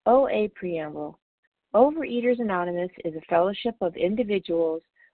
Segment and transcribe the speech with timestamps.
[0.07, 1.19] OA Preamble
[1.75, 4.83] Overeaters Anonymous is a fellowship of individuals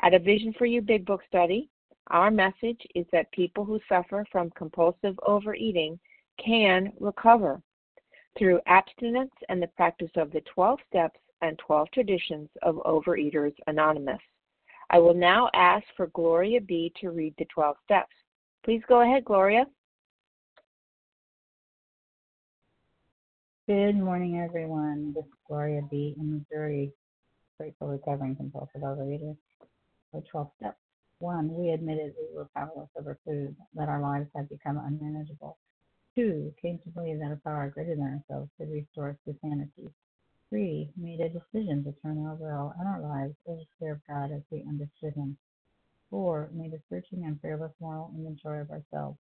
[0.00, 1.68] At a Vision for You Big Book study,
[2.08, 5.98] our message is that people who suffer from compulsive overeating
[6.42, 7.60] can recover
[8.38, 14.20] through abstinence and the practice of the 12 steps and 12 traditions of Overeaters Anonymous.
[14.90, 16.92] I will now ask for Gloria B.
[17.00, 18.14] to read the 12 steps.
[18.64, 19.66] Please go ahead, Gloria.
[23.66, 25.12] Good morning, everyone.
[25.12, 26.14] This is Gloria B.
[26.18, 26.92] in Missouri,
[27.58, 29.36] grateful recovering compulsive overeater
[30.12, 30.78] or 12 steps.
[31.20, 35.58] One, we admitted we were powerless over food, that our lives had become unmanageable.
[36.14, 39.90] Two, came to believe that a power greater than ourselves could restore us to sanity.
[40.48, 43.92] Three, made a decision to turn our will and our lives over to the care
[43.92, 45.36] of God as we understood Him.
[46.10, 49.18] Four, made a searching and fearless moral inventory of ourselves.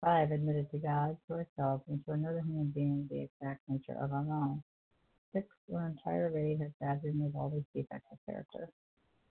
[0.00, 4.12] Five, admitted to God, to ourselves, and to another human being the exact nature of
[4.12, 4.62] our wrong.
[5.32, 8.70] Six, our entire raid has God remove all these defects of character.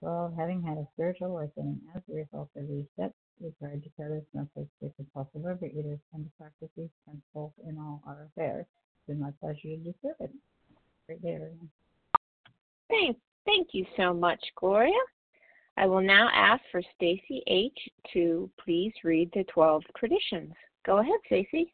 [0.00, 3.90] Well, having had a spiritual awakening as a result of these steps, we tried to
[3.96, 8.64] carry this message to compulsive overeaters and to practice these principles in all our affairs.
[8.68, 10.34] It's been my pleasure to do service.
[11.06, 11.68] Great day, everyone.
[12.88, 13.20] Thanks.
[13.44, 14.92] Thank you so much, Gloria.
[15.76, 17.78] I will now ask for Stacy H.
[18.12, 20.52] to please read the 12 traditions.
[20.84, 21.72] Go ahead, Stacy.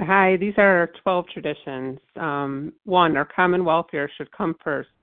[0.00, 1.98] Hi, these are our 12 traditions.
[2.16, 4.90] Um, one, our common welfare should come first.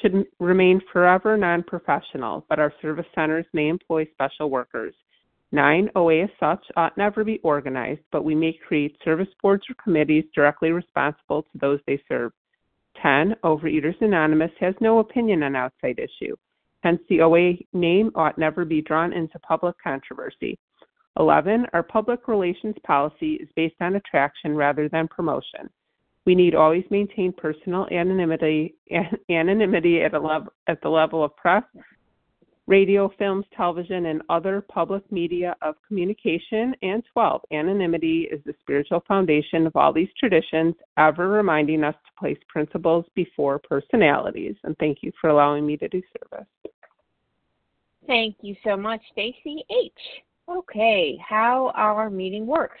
[0.00, 4.94] should remain forever non professional, but our service centers may employ special workers.
[5.52, 9.74] Nine, OA as such ought never be organized, but we may create service boards or
[9.82, 12.32] committees directly responsible to those they serve.
[13.00, 13.36] 10.
[13.44, 16.34] Overeaters Anonymous has no opinion on outside issue.
[16.82, 20.58] Hence, the OA name ought never be drawn into public controversy.
[21.18, 21.66] 11.
[21.72, 25.70] Our public relations policy is based on attraction rather than promotion.
[26.26, 28.74] We need always maintain personal anonymity,
[29.30, 31.64] anonymity at, level, at the level of press,
[32.66, 36.74] radio, films, television, and other public media of communication.
[36.80, 42.18] And 12, anonymity is the spiritual foundation of all these traditions, ever reminding us to
[42.18, 44.56] place principles before personalities.
[44.64, 46.00] And thank you for allowing me to do
[46.30, 46.46] service.
[48.06, 49.92] Thank you so much, Stacy H.
[50.48, 52.80] Okay, how our meeting works.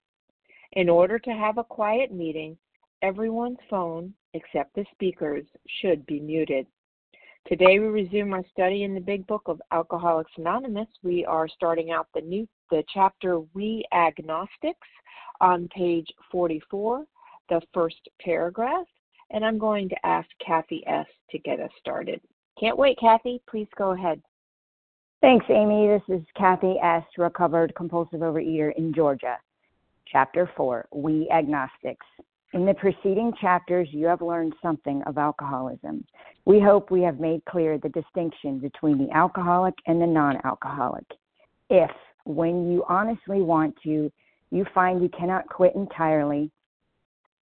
[0.73, 2.57] In order to have a quiet meeting,
[3.01, 5.45] everyone's phone except the speakers,
[5.81, 6.65] should be muted.
[7.47, 10.87] Today we resume our study in the Big Book of Alcoholics Anonymous.
[11.03, 14.87] We are starting out the new the chapter We Agnostics
[15.41, 17.03] on page 44,
[17.49, 18.87] the first paragraph,
[19.31, 22.21] and I'm going to ask Kathy S to get us started.
[22.57, 23.41] Can't wait, Kathy.
[23.49, 24.21] Please go ahead.
[25.21, 25.87] Thanks, Amy.
[25.87, 29.37] This is Kathy S., recovered compulsive overeater in Georgia.
[30.11, 32.05] Chapter 4 We Agnostics.
[32.53, 36.03] In the preceding chapters, you have learned something of alcoholism.
[36.43, 41.05] We hope we have made clear the distinction between the alcoholic and the non alcoholic.
[41.69, 41.91] If,
[42.25, 44.11] when you honestly want to,
[44.49, 46.51] you find you cannot quit entirely,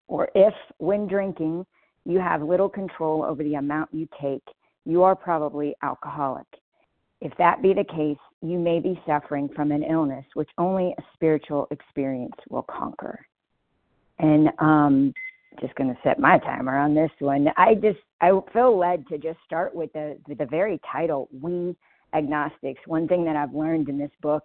[0.09, 1.67] or if, when drinking,
[2.07, 4.45] you have little control over the amount you take,
[4.87, 6.47] you are probably alcoholic.
[7.21, 11.03] If that be the case, you may be suffering from an illness which only a
[11.15, 13.19] spiritual experience will conquer
[14.19, 15.13] and um
[15.61, 17.49] just going to set my timer on this one.
[17.57, 21.77] I just I feel led to just start with the with the very title, "We
[22.15, 24.45] Agnostics." One thing that I've learned in this book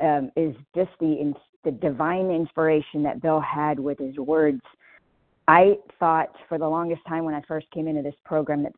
[0.00, 1.32] um, is just the
[1.64, 4.60] the divine inspiration that Bill had with his words.
[5.48, 8.72] I thought for the longest time when I first came into this program that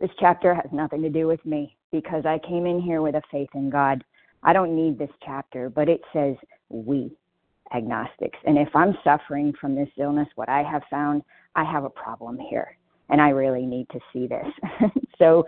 [0.00, 3.22] this chapter has nothing to do with me because I came in here with a
[3.30, 4.02] faith in God.
[4.42, 6.34] I don't need this chapter, but it says
[6.68, 7.16] we
[7.72, 8.36] agnostics.
[8.44, 11.22] And if I'm suffering from this illness, what I have found,
[11.54, 12.76] I have a problem here,
[13.10, 14.90] and I really need to see this.
[15.20, 15.46] so,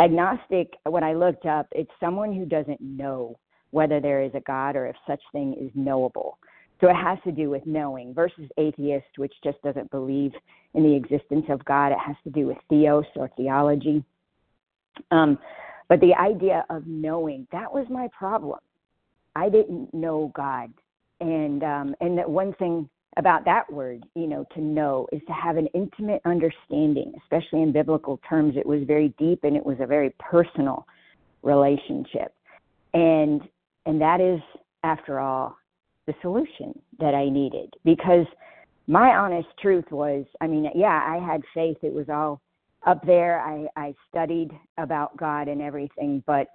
[0.00, 3.38] agnostic, when I looked up, it's someone who doesn't know
[3.70, 6.36] whether there is a God or if such thing is knowable.
[6.80, 10.32] So it has to do with knowing versus atheist, which just doesn't believe
[10.74, 11.92] in the existence of God.
[11.92, 14.04] It has to do with theos or theology.
[15.10, 15.38] Um,
[15.88, 18.60] but the idea of knowing, that was my problem.
[19.34, 20.72] I didn't know God
[21.20, 25.32] and um, and that one thing about that word, you know, to know is to
[25.32, 28.54] have an intimate understanding, especially in biblical terms.
[28.56, 30.86] It was very deep and it was a very personal
[31.42, 32.34] relationship,
[32.92, 33.40] and
[33.86, 34.40] and that is,
[34.82, 35.56] after all,
[36.06, 38.26] the solution that I needed because
[38.88, 41.78] my honest truth was, I mean, yeah, I had faith.
[41.82, 42.40] It was all
[42.84, 43.40] up there.
[43.40, 46.48] I I studied about God and everything, but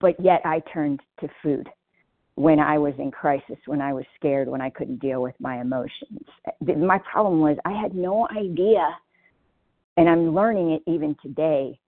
[0.00, 1.68] but yet I turned to food
[2.36, 5.60] when I was in crisis, when I was scared, when I couldn't deal with my
[5.60, 6.24] emotions.
[6.60, 8.88] My problem was I had no idea,
[9.96, 11.78] and I'm learning it even today,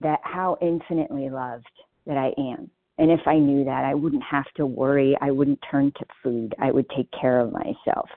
[0.00, 1.64] that how infinitely loved
[2.06, 2.70] that I am.
[2.98, 5.16] And if I knew that, I wouldn't have to worry.
[5.20, 6.54] I wouldn't turn to food.
[6.60, 8.08] I would take care of myself.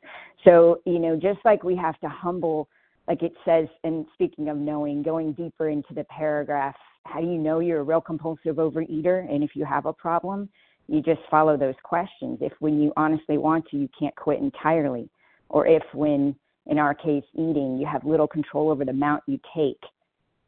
[0.44, 2.68] So, you know, just like we have to humble
[3.10, 6.76] like it says, and speaking of knowing, going deeper into the paragraph,
[7.06, 9.28] how do you know you're a real compulsive overeater?
[9.34, 10.48] And if you have a problem,
[10.88, 12.38] you just follow those questions.
[12.40, 15.10] If when you honestly want to, you can't quit entirely,
[15.50, 16.36] or if when,
[16.68, 19.82] in our case, eating, you have little control over the amount you take,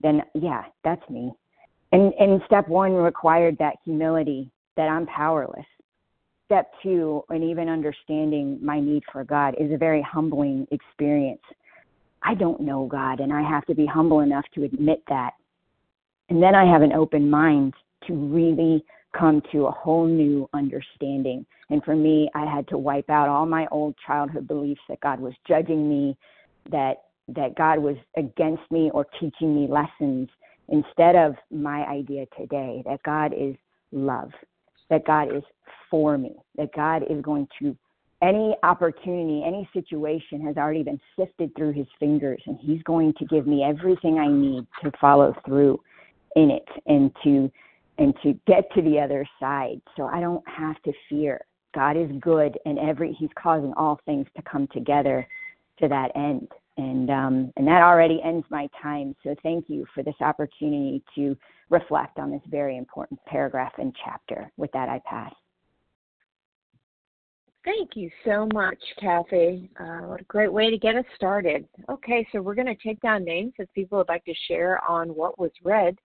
[0.01, 1.31] then yeah, that's me.
[1.91, 5.65] And and step one required that humility that I'm powerless.
[6.45, 11.41] Step two, and even understanding my need for God, is a very humbling experience
[12.23, 15.33] I don't know God, and I have to be humble enough to admit that.
[16.29, 17.73] And then I have an open mind
[18.07, 18.83] to really
[19.17, 21.45] come to a whole new understanding.
[21.69, 25.19] And for me, I had to wipe out all my old childhood beliefs that God
[25.19, 26.17] was judging me,
[26.71, 30.27] that that God was against me or teaching me lessons
[30.69, 33.55] instead of my idea today that God is
[33.91, 34.31] love,
[34.89, 35.43] that God is
[35.89, 37.75] for me, that God is going to
[38.21, 43.25] any opportunity, any situation has already been sifted through his fingers, and he's going to
[43.25, 45.79] give me everything I need to follow through
[46.35, 47.51] in it and to
[47.97, 49.81] and to get to the other side.
[49.95, 51.41] So I don't have to fear.
[51.73, 55.27] God is good, and every He's causing all things to come together
[55.79, 56.47] to that end.
[56.77, 59.15] And um, and that already ends my time.
[59.23, 61.35] So thank you for this opportunity to
[61.69, 64.51] reflect on this very important paragraph and chapter.
[64.57, 65.33] With that, I pass.
[67.63, 69.69] Thank you so much, Kathy.
[69.79, 71.67] Uh, what a great way to get us started.
[71.89, 75.09] Okay, so we're going to take down names if people would like to share on
[75.09, 75.95] what was read.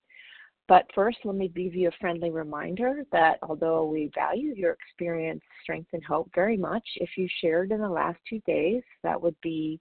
[0.68, 5.40] But first, let me give you a friendly reminder that although we value your experience,
[5.62, 9.36] strength, and hope very much, if you shared in the last two days, that would
[9.42, 9.80] be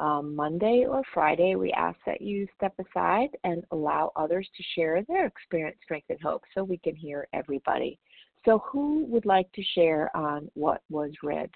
[0.00, 5.02] um, Monday or Friday, we ask that you step aside and allow others to share
[5.08, 7.98] their experience, strength, and hope so we can hear everybody.
[8.44, 11.50] So, who would like to share on what was read?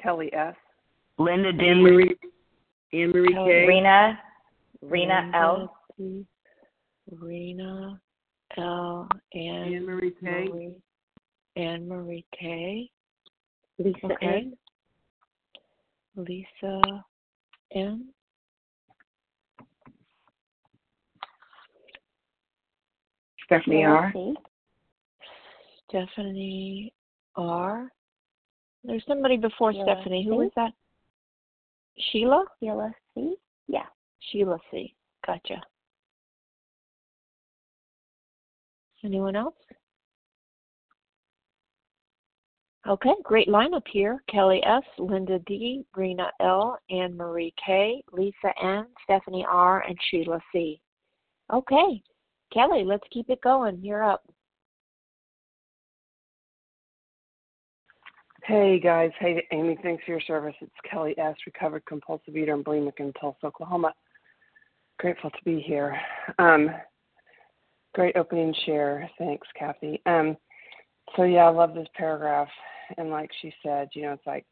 [0.00, 0.54] Kelly S.
[1.18, 1.66] Linda D.
[1.66, 2.16] Anne Marie,
[2.92, 3.66] Anne Marie oh, K.
[3.66, 4.18] Rena,
[4.82, 5.76] Rena L.
[7.10, 8.00] Rena
[8.56, 9.08] L.
[9.32, 10.48] and Anne Marie K.
[10.48, 10.74] Marie,
[11.56, 12.90] Anne Marie K.
[13.78, 14.26] Lisa Okay.
[14.26, 14.56] N.
[16.16, 17.04] Lisa
[17.72, 18.08] N.
[23.46, 24.12] Stephanie R.
[25.94, 26.92] Stephanie
[27.36, 27.88] R.
[28.82, 30.24] There's somebody before Sheila Stephanie.
[30.24, 30.36] Who C.
[30.36, 30.72] was that?
[32.10, 32.44] Sheila?
[32.60, 33.36] Sheila C.
[33.68, 33.86] Yeah.
[34.18, 34.94] Sheila C.
[35.24, 35.62] Gotcha.
[39.04, 39.54] Anyone else?
[42.88, 44.22] Okay, great lineup here.
[44.28, 50.40] Kelly S., Linda D., Rena L., Anne Marie K., Lisa N., Stephanie R., and Sheila
[50.52, 50.80] C.
[51.52, 52.02] Okay,
[52.52, 53.78] Kelly, let's keep it going.
[53.82, 54.24] You're up.
[58.46, 60.54] Hey guys, hey Amy, thanks for your service.
[60.60, 63.94] It's Kelly S., recovered compulsive eater in bulimic in Tulsa, Oklahoma.
[64.98, 65.98] Grateful to be here.
[66.38, 66.68] Um,
[67.94, 69.08] great opening share.
[69.18, 70.02] Thanks, Kathy.
[70.04, 70.36] Um,
[71.16, 72.48] so yeah, I love this paragraph.
[72.98, 74.44] And like she said, you know, it's like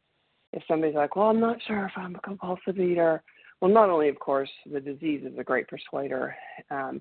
[0.53, 3.21] if somebody's like, well, I'm not sure if I'm a compulsive eater.
[3.61, 6.35] Well, not only, of course, the disease is a great persuader.
[6.71, 6.99] Um,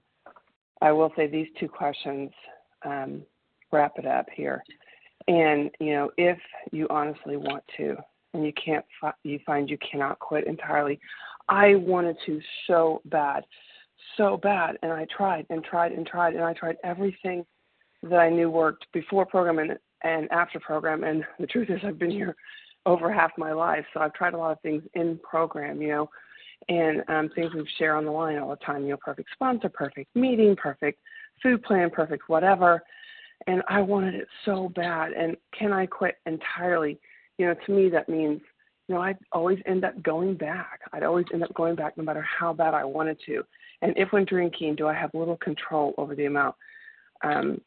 [0.83, 2.31] I will say these two questions
[2.85, 3.23] um,
[3.73, 4.63] wrap it up here.
[5.29, 6.39] And you know, if
[6.71, 7.97] you honestly want to,
[8.35, 10.99] and you can't, fi- you find you cannot quit entirely.
[11.49, 13.45] I wanted to so bad,
[14.17, 17.45] so bad, and I tried and tried and tried, and I tried everything
[18.03, 21.05] that I knew worked before program and, and after program.
[21.05, 22.35] And the truth is, I've been here
[22.87, 26.11] over half my life, so I've tried a lot of things in program, you know,
[26.69, 28.83] and um, things we share on the line all the time.
[28.83, 31.01] You know, perfect sponsor, perfect meeting, perfect
[31.43, 32.83] food plan, perfect whatever
[33.47, 35.13] and I wanted it so bad.
[35.13, 36.99] And can I quit entirely?
[37.39, 38.41] You know, to me that means,
[38.89, 40.81] you know, I'd always end up going back.
[40.93, 43.43] I'd always end up going back no matter how bad I wanted to.
[43.81, 46.55] And if when drinking, do I have little control over the amount?
[47.25, 47.61] Um,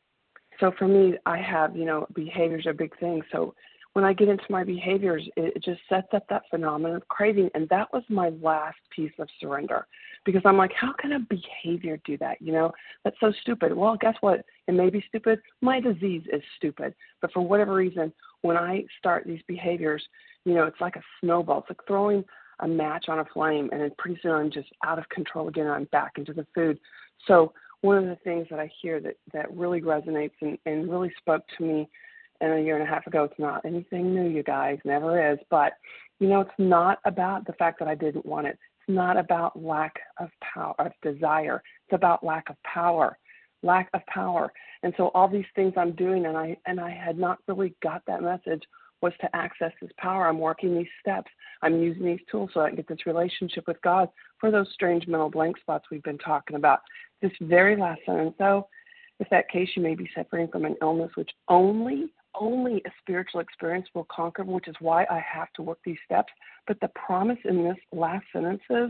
[0.60, 3.24] so for me, I have, you know, behaviors are big things.
[3.32, 3.54] So
[3.94, 7.50] when I get into my behaviors, it, it just sets up that phenomenon of craving.
[7.54, 9.88] And that was my last piece of surrender
[10.26, 12.42] because I'm like, how can a behavior do that?
[12.42, 12.72] You know,
[13.04, 13.74] that's so stupid.
[13.74, 14.44] Well, guess what?
[14.68, 15.40] It may be stupid.
[15.62, 16.94] My disease is stupid.
[17.22, 20.04] But for whatever reason, when I start these behaviors,
[20.44, 21.60] you know, it's like a snowball.
[21.60, 22.26] It's like throwing
[22.60, 25.68] a match on a flame, and then pretty soon I'm just out of control again.
[25.68, 26.80] I'm back into the food.
[27.28, 31.12] So one of the things that I hear that that really resonates and, and really
[31.20, 31.90] spoke to me
[32.42, 35.40] and a year and a half ago, it's not anything new, you guys, never is.
[35.50, 35.74] But
[36.20, 38.58] you know, it's not about the fact that I didn't want it.
[38.88, 41.62] Not about lack of power, of desire.
[41.88, 43.18] It's about lack of power,
[43.64, 44.52] lack of power.
[44.84, 48.04] And so all these things I'm doing, and I and I had not really got
[48.08, 48.64] that message
[49.02, 50.28] was to access this power.
[50.28, 51.30] I'm working these steps.
[51.62, 55.08] I'm using these tools so I can get this relationship with God for those strange
[55.08, 56.80] mental blank spots we've been talking about.
[57.22, 58.68] This very last sentence, though,
[59.20, 63.40] if that case you may be suffering from an illness which only, only a spiritual
[63.40, 66.32] experience will conquer, which is why I have to work these steps.
[66.68, 68.90] But the promise in this last sentence is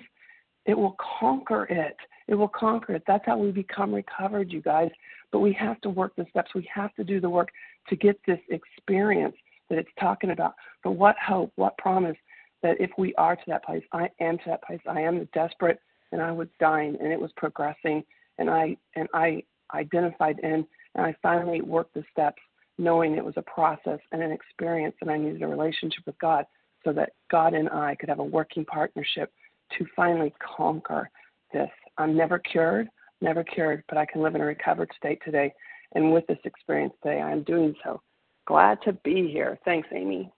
[0.66, 1.96] it will conquer it.
[2.28, 3.04] It will conquer it.
[3.06, 4.90] That's how we become recovered, you guys.
[5.32, 6.56] But we have to work the steps.
[6.56, 7.50] We have to do the work
[7.90, 9.36] to get this experience
[9.70, 10.54] that it's talking about.
[10.84, 12.18] But what hope, what promise
[12.64, 14.80] that if we are to that place, I am to that place.
[14.88, 15.80] I am desperate
[16.12, 18.04] and I was dying and it was progressing
[18.38, 22.42] and I and I identified in and I finally worked the steps
[22.78, 26.46] knowing it was a process and an experience and I needed a relationship with God
[26.84, 29.32] so that God and I could have a working partnership
[29.78, 31.10] to finally conquer
[31.52, 31.70] this.
[31.98, 32.88] I'm never cured,
[33.22, 35.54] never cured, but I can live in a recovered state today.
[35.94, 38.02] And with this experience today, I'm doing so.
[38.46, 39.58] Glad to be here.
[39.66, 40.32] Thanks, Amy.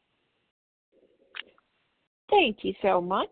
[2.29, 3.29] Thank you so much.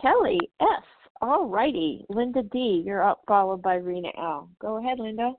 [0.00, 0.84] Kelly F.
[1.20, 2.04] All righty.
[2.08, 4.48] Linda D., you're up, followed by Rena L.
[4.60, 5.34] Go ahead, Linda.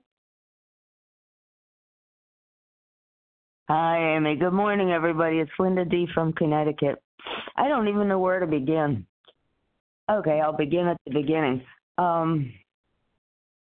[3.66, 4.36] Hi, Amy.
[4.36, 5.38] Good morning, everybody.
[5.38, 6.06] It's Linda D.
[6.12, 7.02] from Connecticut.
[7.56, 9.06] I don't even know where to begin.
[10.10, 11.62] Okay, I'll begin at the beginning.
[11.96, 12.52] Um,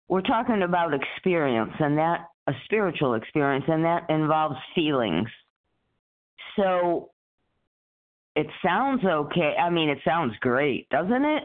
[0.08, 5.28] we're talking about experience, and that a spiritual experience, and that involves feelings.
[6.56, 7.10] So
[8.38, 9.54] it sounds okay.
[9.60, 11.44] I mean, it sounds great, doesn't it?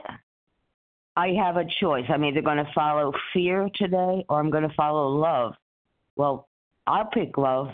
[1.16, 2.04] I have a choice.
[2.08, 5.54] I'm either going to follow fear today or I'm going to follow love.
[6.14, 6.46] Well,
[6.86, 7.70] I'll pick love.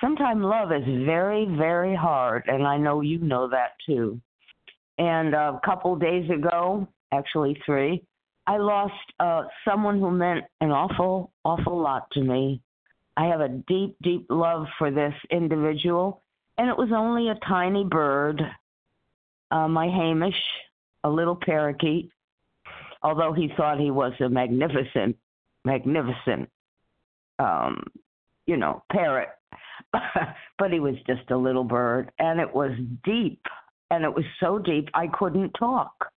[0.00, 4.20] Sometimes love is very, very hard, and I know you know that too.
[4.98, 8.02] And a couple days ago, actually three,
[8.46, 12.60] I lost uh, someone who meant an awful, awful lot to me.
[13.16, 16.22] I have a deep, deep love for this individual,
[16.58, 18.42] and it was only a tiny bird,
[19.50, 20.34] uh, my Hamish,
[21.04, 22.10] a little parakeet,
[23.02, 25.16] although he thought he was a magnificent,
[25.64, 26.50] magnificent,
[27.38, 27.82] um,
[28.46, 29.28] you know, parrot.
[30.58, 32.72] but he was just a little bird, and it was
[33.04, 33.40] deep
[33.90, 36.10] and it was so deep I couldn't talk.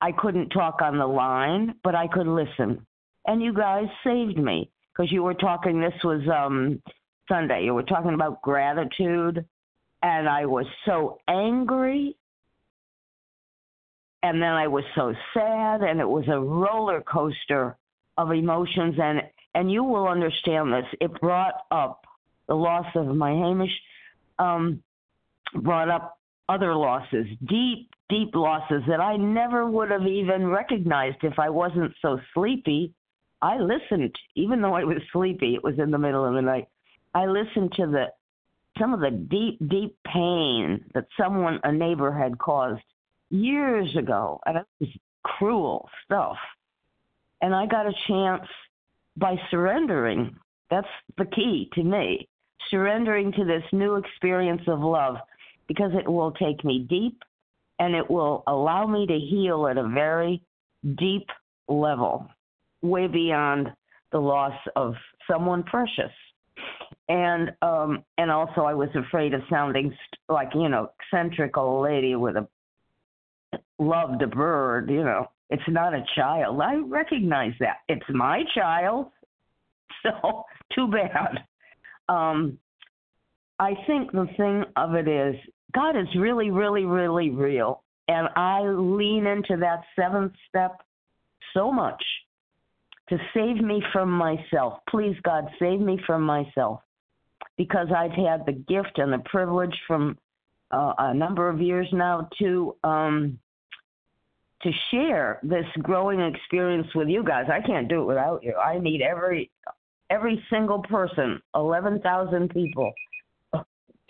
[0.00, 2.86] I couldn't talk on the line, but I could listen.
[3.26, 5.80] And you guys saved me because you were talking.
[5.80, 6.80] This was um
[7.28, 7.64] Sunday.
[7.64, 9.44] You were talking about gratitude,
[10.02, 12.16] and I was so angry,
[14.22, 17.76] and then I was so sad, and it was a roller coaster
[18.16, 18.94] of emotions.
[19.00, 19.22] And
[19.54, 20.86] and you will understand this.
[21.00, 22.05] It brought up
[22.48, 23.72] the loss of my Hamish.
[24.38, 24.82] Um,
[25.54, 31.38] brought up other losses, deep, deep losses that I never would have even recognized if
[31.38, 32.92] I wasn't so sleepy.
[33.42, 36.68] I listened, even though I was sleepy, it was in the middle of the night.
[37.14, 38.06] I listened to the
[38.78, 42.82] some of the deep, deep pain that someone, a neighbor, had caused
[43.30, 44.90] years ago, and it was
[45.22, 46.36] cruel stuff.
[47.40, 48.46] And I got a chance
[49.16, 50.36] by surrendering.
[50.70, 52.28] That's the key to me.
[52.70, 55.16] Surrendering to this new experience of love
[55.68, 57.22] because it will take me deep
[57.78, 60.42] and it will allow me to heal at a very
[60.98, 61.28] deep
[61.68, 62.28] level,
[62.82, 63.68] way beyond
[64.12, 64.94] the loss of
[65.30, 66.12] someone precious.
[67.08, 69.94] And um and also I was afraid of sounding
[70.28, 72.48] like, you know, eccentric old lady with a
[73.78, 75.26] loved a bird, you know.
[75.50, 76.60] It's not a child.
[76.60, 77.76] I recognize that.
[77.88, 79.06] It's my child.
[80.02, 81.38] So, too bad.
[82.08, 82.58] Um
[83.58, 85.34] I think the thing of it is
[85.72, 87.82] God is really, really, really real.
[88.08, 90.80] And I lean into that seventh step
[91.54, 92.02] so much
[93.08, 94.80] to save me from myself.
[94.88, 96.80] Please, God, save me from myself.
[97.56, 100.18] Because I've had the gift and the privilege from
[100.70, 103.38] uh, a number of years now to um,
[104.62, 107.46] to share this growing experience with you guys.
[107.52, 108.54] I can't do it without you.
[108.54, 109.50] I need every
[110.10, 112.92] every single person, eleven thousand people.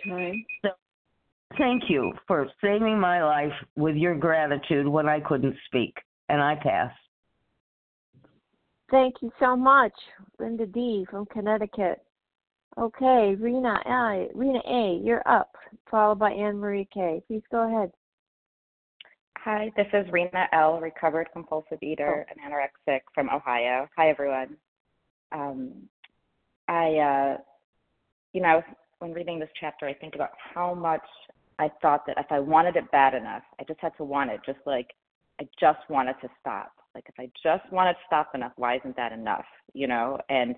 [0.04, 0.44] Time.
[0.62, 0.70] So
[1.58, 5.94] Thank you for saving my life with your gratitude when I couldn't speak.
[6.28, 6.92] And I pass.
[8.90, 9.92] Thank you so much,
[10.38, 11.06] Linda D.
[11.10, 12.02] from Connecticut.
[12.78, 14.28] Okay, Rena A.
[14.34, 15.00] Rena A.
[15.02, 15.50] You're up,
[15.90, 17.22] followed by Anne Marie K.
[17.26, 17.90] Please go ahead.
[19.38, 20.80] Hi, this is Rena L.
[20.80, 22.32] Recovered compulsive eater oh.
[22.32, 23.88] and anorexic from Ohio.
[23.96, 24.56] Hi, everyone.
[25.32, 25.88] Um,
[26.68, 27.36] I, uh,
[28.32, 28.62] you know,
[28.98, 31.04] when reading this chapter, I think about how much
[31.58, 34.40] I thought that if I wanted it bad enough, I just had to want it,
[34.44, 34.88] just like
[35.40, 36.72] I just wanted to stop.
[36.94, 39.44] Like if I just wanted to stop enough, why isn't that enough?
[39.74, 40.56] You know, and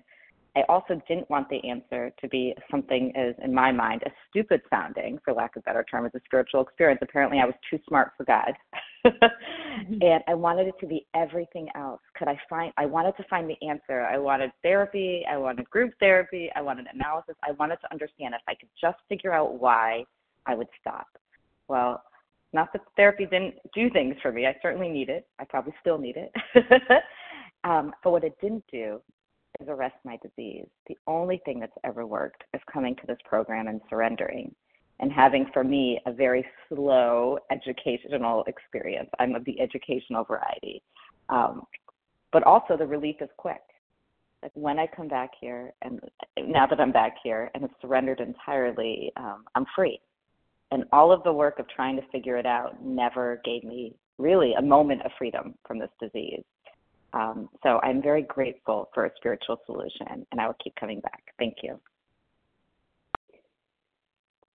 [0.55, 4.61] I also didn't want the answer to be something as, in my mind, as stupid
[4.69, 6.99] sounding, for lack of a better term, as a spiritual experience.
[7.03, 8.53] Apparently, I was too smart for God,
[10.01, 12.01] and I wanted it to be everything else.
[12.17, 12.73] Could I find?
[12.77, 14.01] I wanted to find the answer.
[14.01, 15.25] I wanted therapy.
[15.29, 16.49] I wanted group therapy.
[16.55, 17.35] I wanted analysis.
[17.43, 20.03] I wanted to understand if I could just figure out why
[20.45, 21.07] I would stop.
[21.67, 22.03] Well,
[22.51, 24.47] not that therapy didn't do things for me.
[24.47, 25.27] I certainly need it.
[25.39, 26.31] I probably still need it.
[27.63, 28.99] um, but what it didn't do
[29.59, 30.65] is arrest my disease.
[30.87, 34.53] The only thing that's ever worked is coming to this program and surrendering
[34.99, 39.09] and having for me a very slow educational experience.
[39.19, 40.81] I'm of the educational variety.
[41.29, 41.63] Um,
[42.31, 43.61] but also the relief is quick.
[44.43, 45.99] Like when I come back here, and
[46.37, 49.99] now that I'm back here and have surrendered entirely, um, I'm free.
[50.71, 54.53] And all of the work of trying to figure it out never gave me really
[54.57, 56.43] a moment of freedom from this disease.
[57.13, 61.23] Um, so I'm very grateful for a spiritual solution, and I will keep coming back.
[61.39, 61.79] Thank you.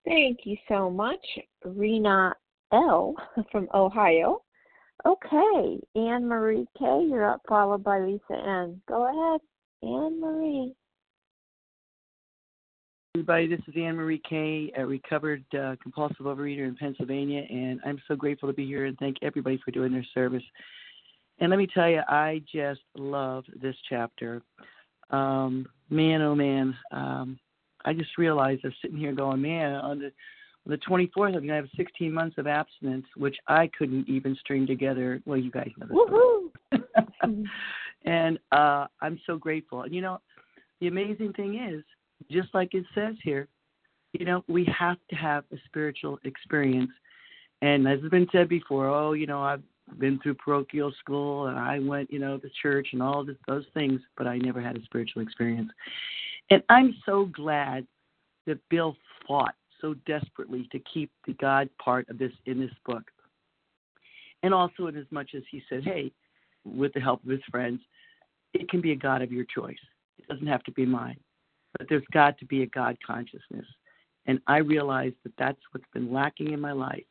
[0.06, 1.26] Thank you so much,
[1.63, 2.34] Rena
[2.74, 3.16] L.
[3.52, 4.42] from Ohio.
[5.06, 8.82] Okay, Anne Marie K., you're up, followed by Lisa N.
[8.88, 9.42] Go ahead,
[9.82, 10.74] Anne Marie.
[13.16, 18.02] Everybody, this is Anne Marie Kay, a recovered uh, compulsive overeater in Pennsylvania, and I'm
[18.08, 20.44] so grateful to be here and thank everybody for doing their service.
[21.39, 24.42] And let me tell you, I just love this chapter.
[25.10, 27.39] Um, man, oh man, um,
[27.86, 30.12] I just realized I'm sitting here going, man, on the
[30.65, 34.65] on the 24th, I'm to have 16 months of abstinence, which I couldn't even string
[34.65, 35.22] together.
[35.26, 36.82] Well, you guys know this.
[38.06, 39.82] and uh, I'm so grateful.
[39.82, 40.22] And you know,
[40.80, 41.84] the amazing thing is,
[42.32, 43.48] just like it says here,
[44.13, 46.91] you know, we have to have a spiritual experience.
[47.62, 49.63] And as has been said before, oh, you know, I've
[49.98, 53.65] been through parochial school and I went, you know, to church and all this, those
[53.74, 55.72] things, but I never had a spiritual experience.
[56.54, 57.88] And I'm so glad
[58.46, 58.96] that Bill
[59.28, 63.02] fought so desperately to keep the God part of this in this book.
[64.44, 66.12] And also, in as much as he said, hey,
[66.63, 67.82] with the help of his friends,
[68.54, 69.76] it can be a God of your choice.
[70.20, 71.18] It doesn't have to be mine.
[71.76, 73.66] But there's got to be a God consciousness.
[74.28, 77.04] And I realized that that's what's been lacking in my life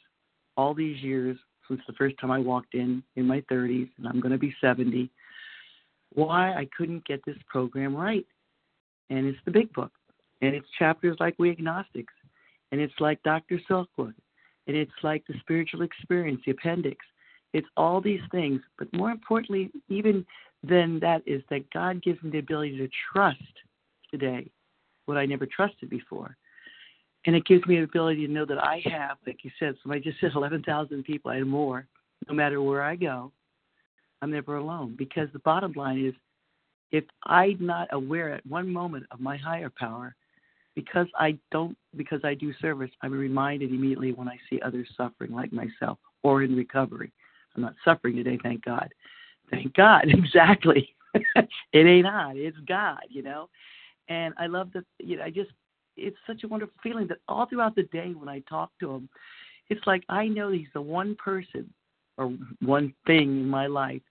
[0.57, 4.21] all these years since the first time I walked in in my 30s, and I'm
[4.21, 5.11] going to be 70,
[6.13, 8.25] why I couldn't get this program right.
[9.11, 9.93] And it's the big book.
[10.41, 12.15] And it's chapters like We Agnostics.
[12.71, 13.61] And it's like Dr.
[13.69, 14.15] Silkworth.
[14.67, 17.05] And it's like the spiritual experience, the appendix.
[17.53, 18.61] It's all these things.
[18.79, 20.25] But more importantly, even
[20.63, 23.43] than that, is that God gives me the ability to trust
[24.11, 24.51] today
[25.07, 26.37] what I never trusted before
[27.27, 30.01] and it gives me the ability to know that I have, like you said, somebody
[30.01, 31.87] just said 11,000 people and more,
[32.29, 33.33] no matter where I go,
[34.21, 34.95] I'm never alone.
[34.97, 36.15] Because the bottom line is,
[36.93, 40.15] if I'm not aware at one moment of my higher power,
[40.75, 45.33] because I don't, because I do service, I'm reminded immediately when I see others suffering
[45.33, 47.13] like myself or in recovery.
[47.57, 48.89] I'm not suffering today, thank God.
[49.51, 50.95] Thank God, exactly.
[51.15, 53.49] it ain't I, it's God, you know.
[54.09, 55.51] And I love the, you know, I just
[55.97, 59.09] it's such a wonderful feeling that all throughout the day when I talk to him,
[59.69, 61.73] it's like I know he's the one person
[62.17, 64.03] or one thing in my life,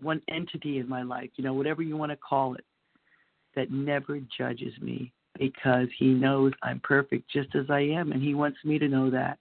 [0.00, 2.64] one entity in my life, you know, whatever you want to call it,
[3.56, 8.34] that never judges me because he knows I'm perfect just as I am and he
[8.34, 9.38] wants me to know that.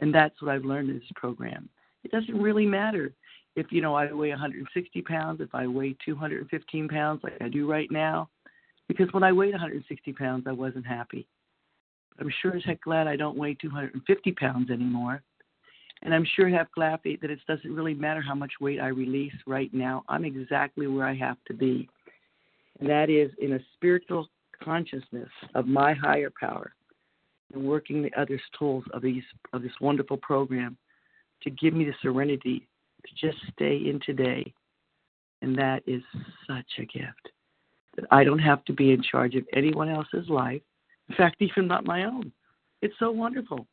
[0.00, 1.68] And that's what I've learned in this program.
[2.04, 3.12] It doesn't really matter
[3.56, 7.70] if, you know, I weigh 160 pounds, if I weigh 215 pounds like I do
[7.70, 8.28] right now
[8.90, 11.28] because when I weighed 160 pounds, I wasn't happy.
[12.18, 15.22] I'm sure as heck glad I don't weigh 250 pounds anymore.
[16.02, 19.34] And I'm sure heck glad that it doesn't really matter how much weight I release
[19.46, 20.02] right now.
[20.08, 21.88] I'm exactly where I have to be.
[22.78, 24.28] And that is in a spiritual
[24.62, 26.72] consciousness of my higher power
[27.52, 30.76] and working the other tools of these of this wonderful program
[31.42, 32.66] to give me the serenity
[33.06, 34.52] to just stay in today.
[35.42, 36.02] And that is
[36.46, 37.30] such a gift
[37.96, 40.62] that I don't have to be in charge of anyone else's life.
[41.08, 42.32] In fact, even not my own.
[42.82, 43.66] It's so wonderful.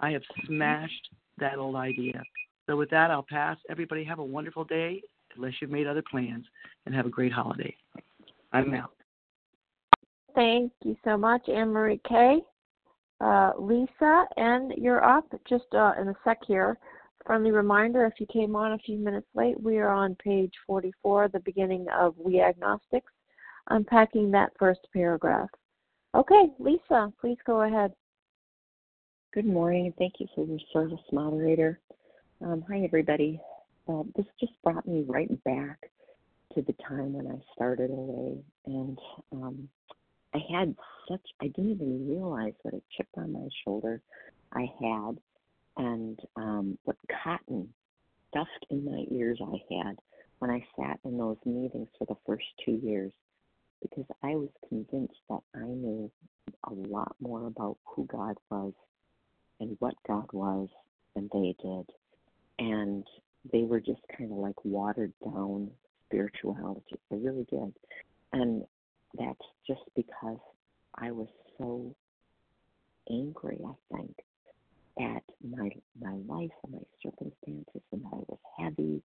[0.00, 2.22] I have smashed that old idea.
[2.66, 3.56] So, with that, I'll pass.
[3.70, 5.02] Everybody have a wonderful day,
[5.36, 6.44] unless you've made other plans,
[6.86, 7.74] and have a great holiday.
[8.52, 8.92] I'm out.
[10.34, 12.38] Thank you so much, Anne Marie Kay.
[13.20, 16.78] Uh, Lisa, and you're up just uh, in a sec here.
[17.26, 21.28] Friendly reminder if you came on a few minutes late, we are on page 44,
[21.28, 23.12] the beginning of We Agnostics
[23.70, 25.48] unpacking that first paragraph.
[26.14, 27.92] Okay, Lisa, please go ahead.
[29.34, 31.78] Good morning, and thank you for your service, moderator.
[32.42, 33.38] Um, hi, everybody.
[33.86, 35.78] Uh, this just brought me right back
[36.54, 38.98] to the time when I started OA, and
[39.32, 39.68] um,
[40.34, 40.74] I had
[41.10, 44.00] such I didn't even realize what a chip on my shoulder
[44.54, 45.18] I had,
[45.76, 47.68] and um, what cotton
[48.30, 49.98] stuffed in my ears I had
[50.38, 53.12] when I sat in those meetings for the first two years,
[53.82, 56.10] because I was convinced that I knew
[56.64, 58.72] a lot more about who God was
[59.60, 60.68] and what God was
[61.14, 61.86] than they did,
[62.58, 63.04] and
[63.52, 65.70] they were just kind of like watered down
[66.06, 66.96] spirituality.
[67.10, 67.72] They really did.
[68.32, 68.64] And
[69.16, 70.38] that's just because
[70.94, 71.94] I was so
[73.10, 74.14] angry, I think,
[75.00, 79.02] at my my life and my circumstances and that I was heavy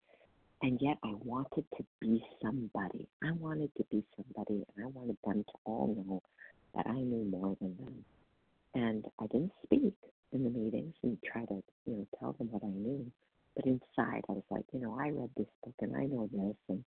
[0.62, 3.08] and yet I wanted to be somebody.
[3.22, 6.22] I wanted to be somebody and I wanted them to all know
[6.74, 8.04] that I knew more than them.
[8.74, 9.94] And I didn't speak
[10.32, 13.10] in the meetings and try to, you know, tell them what I knew.
[13.54, 16.56] But inside, I was like, you know, I read this book and I know this,
[16.68, 16.84] and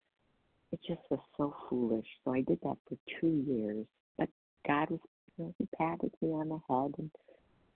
[0.72, 2.07] it just was so foolish.
[2.24, 3.87] So I did that for two years.
[4.18, 4.29] But
[4.66, 5.00] God was,
[5.37, 7.11] you know, He patted me on the head and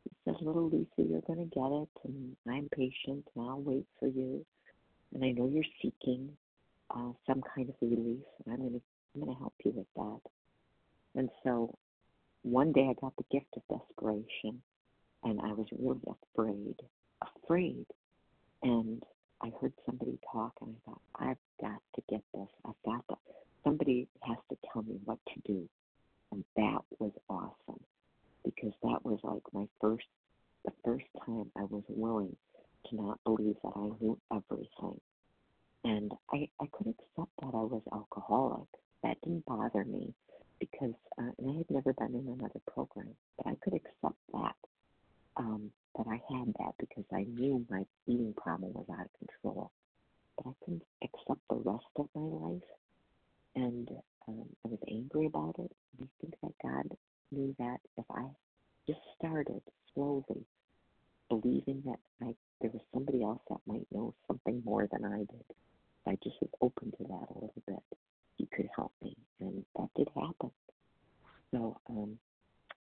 [0.05, 3.87] He said, "Little Lisa, you're going to get it, and I'm patient, and I'll wait
[3.99, 4.45] for you.
[5.15, 6.31] And I know you're seeking
[6.91, 8.83] uh, some kind of relief, and I'm going to,
[9.15, 10.21] I'm going to help you with that."
[11.17, 11.75] And so,
[12.43, 14.61] one day I got the gift of desperation,
[15.25, 16.01] and I was really
[16.35, 16.77] afraid,
[17.23, 17.87] afraid
[18.63, 19.03] and
[19.43, 22.49] I heard somebody talk, and I thought, I've got to get this.
[22.65, 23.17] I've got to.
[23.63, 25.69] Somebody has to tell me what to do,
[26.33, 27.83] and that was awesome
[28.45, 30.05] because that was like my first,
[30.65, 32.37] the first time I was willing
[32.87, 35.01] to not believe that I knew everything,
[35.85, 38.69] and I I could accept that I was alcoholic.
[39.03, 40.15] That didn't bother me
[40.59, 44.57] because, uh, and I had never been in another program, but I could accept that
[45.37, 49.71] um, that I had that because I knew my eating problem was out of control.
[50.37, 52.71] But I couldn't accept the rest of my life,
[53.55, 53.89] and
[54.29, 55.71] um, I was angry about it.
[56.03, 56.97] I think that God
[57.31, 58.25] knew that if I
[58.87, 59.63] just started
[59.95, 60.45] slowly
[61.29, 65.45] believing that I there was somebody else that might know something more than I did,
[65.49, 67.99] if I just was open to that a little bit,
[68.37, 70.51] He could help me, and that did happen.
[71.53, 72.19] So, um,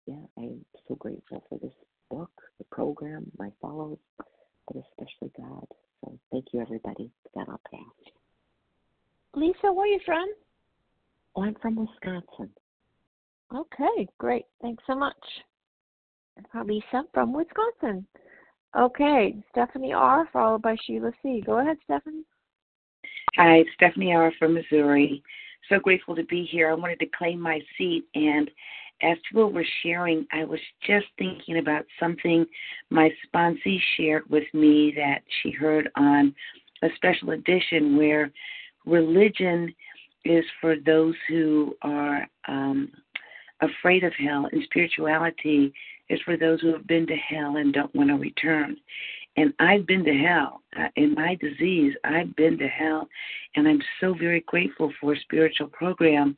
[0.08, 1.73] yeah, I'm so grateful for this
[2.10, 5.65] book, the program, my fellows, but especially God.
[6.02, 7.12] So thank you, everybody.
[7.36, 8.13] That I'll pass.
[9.34, 10.28] Lisa, where are you from?
[11.36, 12.50] Oh, I'm from Wisconsin.
[13.54, 14.46] Okay, great.
[14.62, 15.15] Thanks so much.
[16.65, 18.06] Lisa from Wisconsin.
[18.78, 20.28] Okay, Stephanie R.
[20.34, 21.41] followed by Sheila C.
[21.46, 22.24] Go ahead, Stephanie.
[23.36, 24.34] Hi, Stephanie R.
[24.38, 25.22] from Missouri.
[25.70, 26.70] So grateful to be here.
[26.70, 28.50] I wanted to claim my seat and
[29.01, 32.45] as people were sharing, I was just thinking about something
[32.89, 36.34] my sponsee shared with me that she heard on
[36.81, 38.31] a special edition where
[38.86, 39.73] religion
[40.23, 42.91] is for those who are um,
[43.62, 45.73] afraid of hell, and spirituality
[46.10, 48.77] is for those who have been to hell and don't want to return.
[49.38, 50.62] And I've been to hell.
[50.95, 53.08] In my disease, I've been to hell.
[53.55, 56.38] And I'm so very grateful for a spiritual program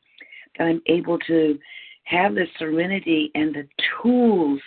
[0.58, 1.60] that I'm able to
[2.08, 3.68] have the serenity and the
[4.02, 4.60] tools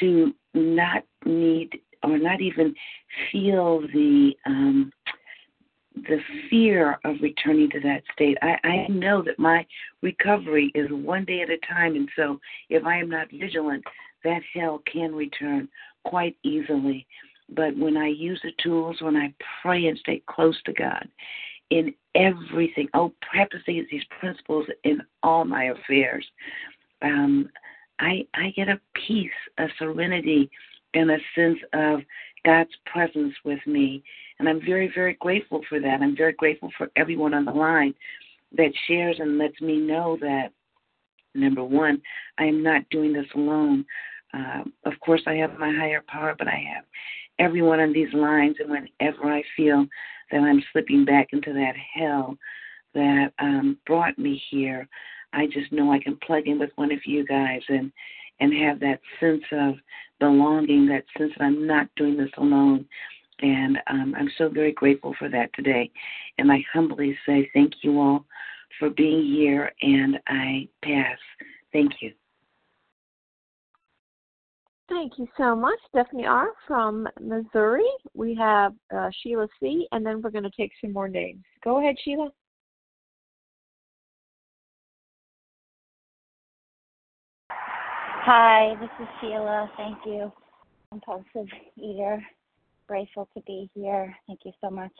[0.00, 2.74] to not need or not even
[3.30, 4.92] feel the um,
[5.94, 8.38] the fear of returning to that state.
[8.40, 9.66] I, I know that my
[10.02, 12.38] recovery is one day at a time, and so
[12.70, 13.84] if I am not vigilant,
[14.24, 15.68] that hell can return
[16.04, 17.06] quite easily.
[17.50, 21.06] But when I use the tools, when I pray and stay close to God
[21.70, 26.26] in everything, oh, practicing these principles in all my affairs,
[27.02, 27.48] um,
[27.98, 30.50] I I get a peace, a serenity,
[30.94, 32.00] and a sense of
[32.44, 34.02] God's presence with me.
[34.38, 36.00] And I'm very, very grateful for that.
[36.00, 37.94] I'm very grateful for everyone on the line
[38.56, 40.52] that shares and lets me know that,
[41.34, 42.00] number one,
[42.38, 43.84] I am not doing this alone.
[44.32, 46.84] Uh, of course, I have my higher power, but I have
[47.40, 48.56] everyone on these lines.
[48.60, 49.86] And whenever I feel
[50.30, 52.36] that I'm slipping back into that hell
[52.94, 54.86] that um, brought me here,
[55.32, 57.90] I just know I can plug in with one of you guys and
[58.40, 59.74] and have that sense of
[60.18, 62.86] belonging, that sense that I'm not doing this alone.
[63.40, 65.90] And um, I'm so very grateful for that today.
[66.38, 68.24] And I humbly say thank you all
[68.78, 71.18] for being here, and I pass.
[71.70, 72.12] Thank you.
[74.90, 76.48] Thank you so much, Stephanie R.
[76.66, 77.88] from Missouri.
[78.12, 81.44] We have uh, Sheila C., and then we're going to take some more names.
[81.64, 82.28] Go ahead, Sheila.
[87.52, 89.70] Hi, this is Sheila.
[89.76, 90.32] Thank you.
[90.92, 92.20] Impulsive eater.
[92.88, 94.14] Grateful to be here.
[94.26, 94.92] Thank you so much.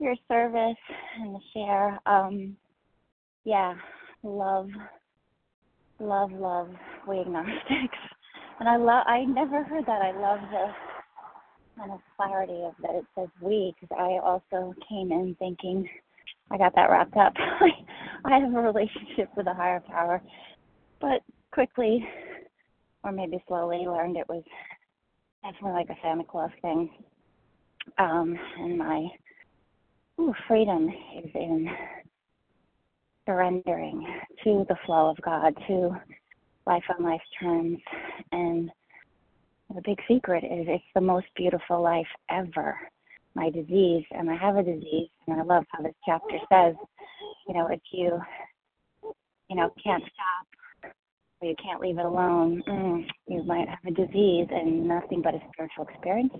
[0.00, 0.76] your service
[1.20, 2.00] and the share.
[2.06, 2.56] Um,
[3.44, 3.74] yeah,
[4.22, 4.68] love,
[6.00, 6.70] love, love
[7.08, 7.98] we agnostics,
[8.60, 9.04] and I love.
[9.06, 10.02] I never heard that.
[10.02, 10.66] I love the
[11.78, 15.88] kind of clarity of that it says we because I also came in thinking
[16.50, 17.32] I got that wrapped up.
[18.24, 20.20] I have a relationship with a higher power,
[21.00, 22.06] but quickly,
[23.02, 24.44] or maybe slowly, learned it was
[25.42, 26.90] definitely like a Santa Claus thing.
[27.98, 29.06] Um, and my
[30.20, 31.68] ooh, freedom is in
[33.26, 34.06] surrendering
[34.44, 35.96] to the flow of God, to
[36.66, 37.78] life on life terms.
[38.32, 38.70] And
[39.74, 42.78] the big secret is it's the most beautiful life ever.
[43.34, 46.74] My disease, and I have a disease, and I love how this chapter says,
[47.46, 48.20] you know, if you,
[49.48, 50.92] you know, can't stop
[51.40, 55.34] or you can't leave it alone, mm, you might have a disease, and nothing but
[55.34, 56.32] a spiritual experience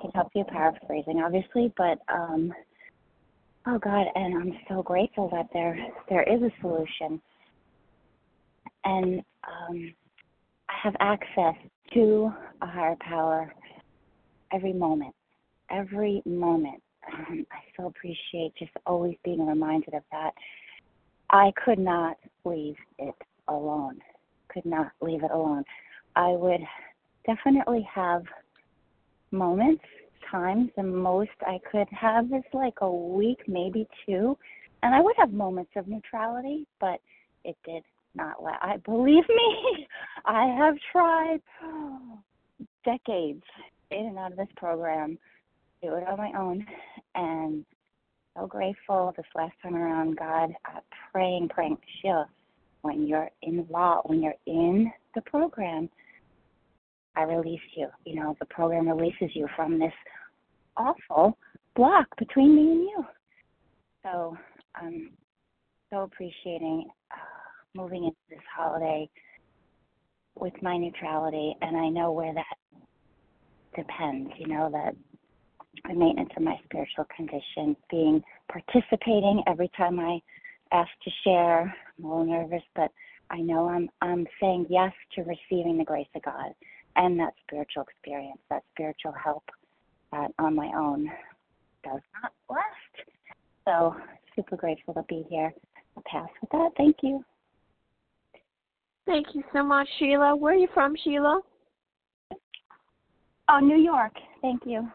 [0.00, 0.44] can help you.
[0.44, 2.52] Paraphrasing, obviously, but um,
[3.66, 7.20] oh God, and I'm so grateful that there there is a solution,
[8.84, 9.94] and um,
[10.68, 11.54] I have access
[11.94, 13.52] to a higher power
[14.52, 15.14] every moment,
[15.70, 16.82] every moment.
[17.12, 20.32] Um, I so appreciate just always being reminded of that.
[21.30, 23.14] I could not leave it
[23.48, 23.98] alone.
[24.52, 25.64] Could not leave it alone.
[26.14, 26.60] I would
[27.26, 28.22] definitely have
[29.30, 29.82] moments,
[30.30, 34.36] times, the most I could have is like a week, maybe two.
[34.82, 37.00] And I would have moments of neutrality, but
[37.44, 37.82] it did
[38.14, 39.86] not let I believe me,
[40.24, 41.40] I have tried
[42.84, 43.44] decades
[43.90, 45.18] in and out of this program,
[45.82, 46.64] do it on my own
[47.14, 47.64] and
[48.36, 50.80] so grateful this last time around, God, uh,
[51.12, 52.26] praying, praying, Sheila,
[52.80, 55.88] when you're in law, when you're in the program,
[57.14, 57.88] I release you.
[58.06, 59.92] You know, the program releases you from this
[60.76, 61.36] awful
[61.76, 63.06] block between me and you.
[64.02, 64.36] So
[64.74, 65.10] I'm
[65.90, 67.31] so appreciating uh,
[67.74, 69.08] moving into this holiday
[70.34, 72.56] with my neutrality, and I know where that
[73.76, 74.30] depends.
[74.38, 74.94] You know that
[75.84, 80.20] my maintenance of my spiritual condition, being participating every time I
[80.72, 81.74] ask to share.
[81.98, 82.90] I'm a little nervous, but
[83.30, 86.52] I know I'm I'm saying yes to receiving the grace of God
[86.96, 89.44] and that spiritual experience, that spiritual help
[90.12, 91.10] that on my own
[91.84, 93.08] does not last.
[93.66, 93.96] So
[94.36, 95.52] super grateful to be here.
[95.96, 96.70] I'll pass with that.
[96.76, 97.24] Thank you.
[99.12, 100.34] Thank you so much, Sheila.
[100.34, 101.42] Where are you from, Sheila?
[103.50, 104.12] Oh, New York.
[104.40, 104.88] Thank you.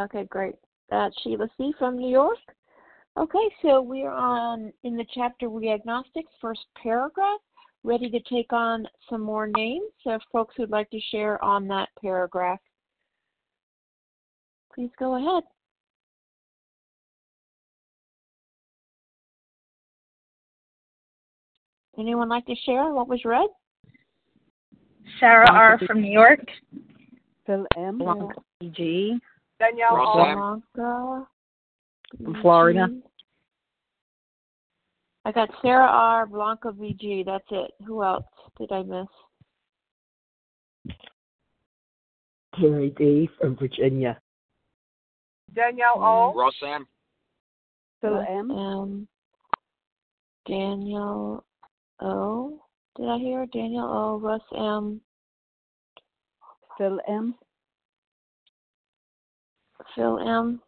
[0.00, 0.54] Okay, great.
[0.90, 1.72] That's Sheila C.
[1.76, 2.38] from New York.
[3.16, 7.40] Okay, so we're on in the chapter We Agnostics, first paragraph,
[7.82, 9.90] ready to take on some more names.
[10.04, 12.60] So, if folks would like to share on that paragraph,
[14.72, 15.42] please go ahead.
[21.98, 23.48] Anyone like to share what was read?
[25.20, 25.78] Sarah R.
[25.86, 26.40] from New York.
[27.46, 27.98] Phil M.
[27.98, 29.18] Blanca G.
[29.58, 31.26] Danielle Blanca.
[32.22, 32.88] From Florida.
[35.24, 36.26] I got Sarah R.
[36.26, 37.24] Blanca VG.
[37.24, 37.72] That's it.
[37.86, 38.24] Who else
[38.58, 39.06] did I miss?
[42.58, 43.28] Terry D.
[43.40, 44.18] from Virginia.
[45.54, 46.34] Danielle O.
[46.34, 46.86] Ross M.
[48.00, 48.50] Phil M.
[48.50, 49.08] Um,
[50.46, 51.44] Daniel
[52.02, 52.60] O.
[52.96, 54.18] Did I hear Daniel O.
[54.18, 55.00] Russ M.
[56.76, 57.34] Phil M.
[59.94, 60.60] Phil M.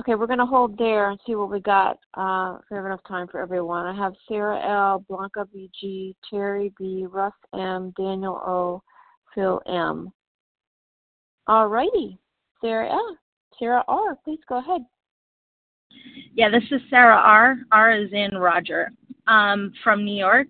[0.00, 1.98] Okay, we're going to hold there and see what we got.
[2.14, 3.86] Uh, if we have enough time for everyone.
[3.86, 8.82] I have Sarah L, Blanca BG, Terry B, Russ M, Daniel O,
[9.34, 10.12] Phil M.
[11.46, 12.18] All righty,
[12.60, 13.16] Sarah L.
[13.58, 14.80] Sarah R, please go ahead.
[16.34, 17.58] Yeah, this is Sarah R.
[17.70, 18.90] R is in Roger
[19.26, 20.48] um, from New York.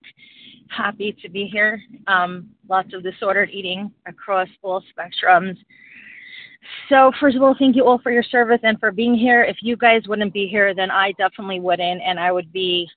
[0.68, 1.80] Happy to be here.
[2.06, 5.56] Um, lots of disordered eating across all spectrums.
[6.88, 9.42] So, first of all, thank you all for your service and for being here.
[9.42, 12.88] If you guys wouldn't be here, then I definitely wouldn't, and I would be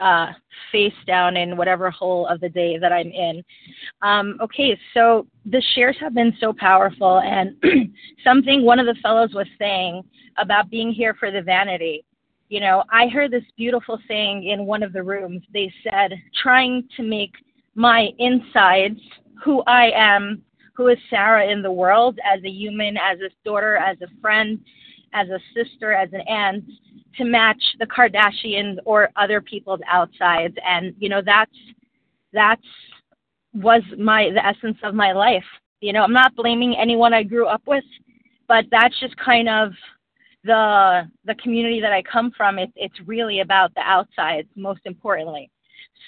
[0.00, 0.28] uh,
[0.72, 3.44] face down in whatever hole of the day that I'm in.
[4.02, 7.54] Um, okay, so the shares have been so powerful, and
[8.24, 10.02] something one of the fellows was saying
[10.38, 12.04] about being here for the vanity.
[12.50, 15.42] You know, I heard this beautiful saying in one of the rooms.
[15.54, 17.32] They said, trying to make
[17.76, 19.00] my insides
[19.42, 20.42] who I am
[20.74, 24.58] who is Sarah in the world as a human, as a daughter, as a friend,
[25.12, 26.64] as a sister, as an aunt,
[27.18, 30.54] to match the Kardashians or other people's outsides.
[30.66, 31.54] And you know, that's
[32.32, 32.66] that's
[33.52, 35.44] was my the essence of my life.
[35.80, 37.84] You know, I'm not blaming anyone I grew up with,
[38.48, 39.72] but that's just kind of
[40.44, 45.50] the the community that I come from, it's it's really about the outside, most importantly.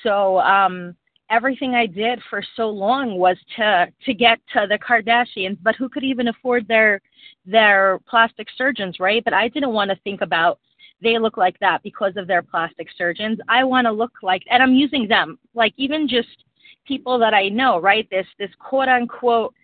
[0.02, 0.96] So um,
[1.30, 5.88] everything I did for so long was to to get to the Kardashians, but who
[5.88, 7.00] could even afford their
[7.44, 9.22] their plastic surgeons, right?
[9.24, 10.58] But I didn't want to think about
[11.02, 13.38] they look like that because of their plastic surgeons.
[13.48, 16.44] I want to look like, and I'm using them, like even just
[16.86, 18.08] people that I know, right?
[18.10, 19.54] This this quote unquote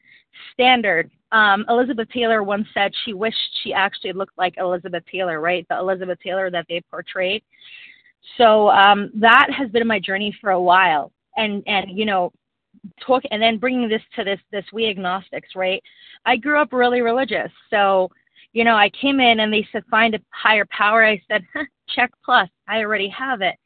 [0.52, 1.10] standard.
[1.32, 5.66] Um, Elizabeth Taylor once said she wished she actually looked like Elizabeth Taylor, right?
[5.68, 7.42] The Elizabeth Taylor that they portrayed.
[8.36, 12.32] So um, that has been my journey for a while, and and you know,
[13.04, 15.82] talk and then bringing this to this this we agnostics, right?
[16.26, 18.10] I grew up really religious, so
[18.52, 21.04] you know, I came in and they said find a higher power.
[21.04, 21.46] I said
[21.94, 23.56] check plus, I already have it.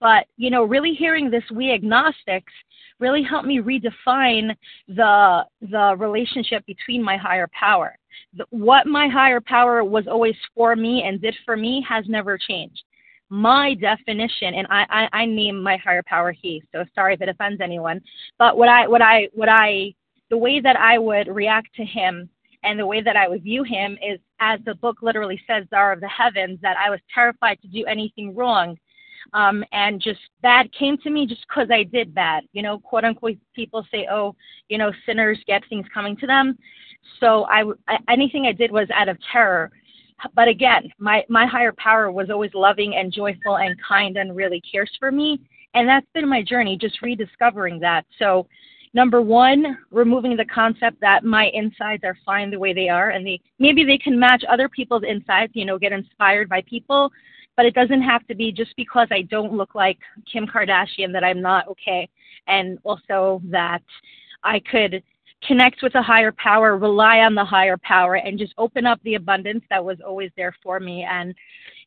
[0.00, 2.52] But you know, really hearing this we agnostics
[3.00, 4.54] really helped me redefine
[4.88, 7.96] the the relationship between my higher power.
[8.36, 12.38] The, what my higher power was always for me and did for me has never
[12.38, 12.82] changed.
[13.30, 16.62] My definition, and I, I, I name my higher power he.
[16.72, 18.00] So sorry if it offends anyone,
[18.38, 19.94] but what I what I what I
[20.30, 22.28] the way that I would react to him
[22.64, 25.92] and the way that I would view him is as the book literally says, Czar
[25.92, 28.76] of the Heavens, that I was terrified to do anything wrong
[29.34, 32.44] um, and just bad came to me just because I did bad.
[32.52, 34.34] You know, quote unquote, people say, oh,
[34.68, 36.58] you know, sinners get things coming to them.
[37.20, 39.70] So I, I anything I did was out of terror.
[40.34, 44.60] But again, my my higher power was always loving and joyful and kind and really
[44.70, 45.40] cares for me.
[45.74, 48.04] And that's been my journey, just rediscovering that.
[48.18, 48.46] So
[48.94, 53.26] number one, removing the concept that my insides are fine the way they are, and
[53.26, 55.52] they maybe they can match other people's insides.
[55.54, 57.12] You know, get inspired by people,
[57.58, 59.98] but it doesn't have to be just because I don't look like
[60.32, 62.08] Kim Kardashian that I'm not okay.
[62.46, 63.82] And also that
[64.44, 65.02] I could
[65.44, 69.16] connect with a higher power, rely on the higher power, and just open up the
[69.16, 71.02] abundance that was always there for me.
[71.02, 71.34] And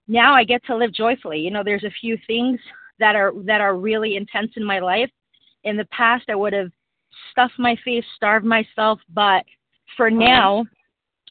[0.09, 1.39] now I get to live joyfully.
[1.39, 2.59] You know, there's a few things
[2.99, 5.09] that are that are really intense in my life.
[5.63, 6.71] In the past, I would have
[7.31, 9.45] stuffed my face, starved myself, but
[9.95, 10.65] for now,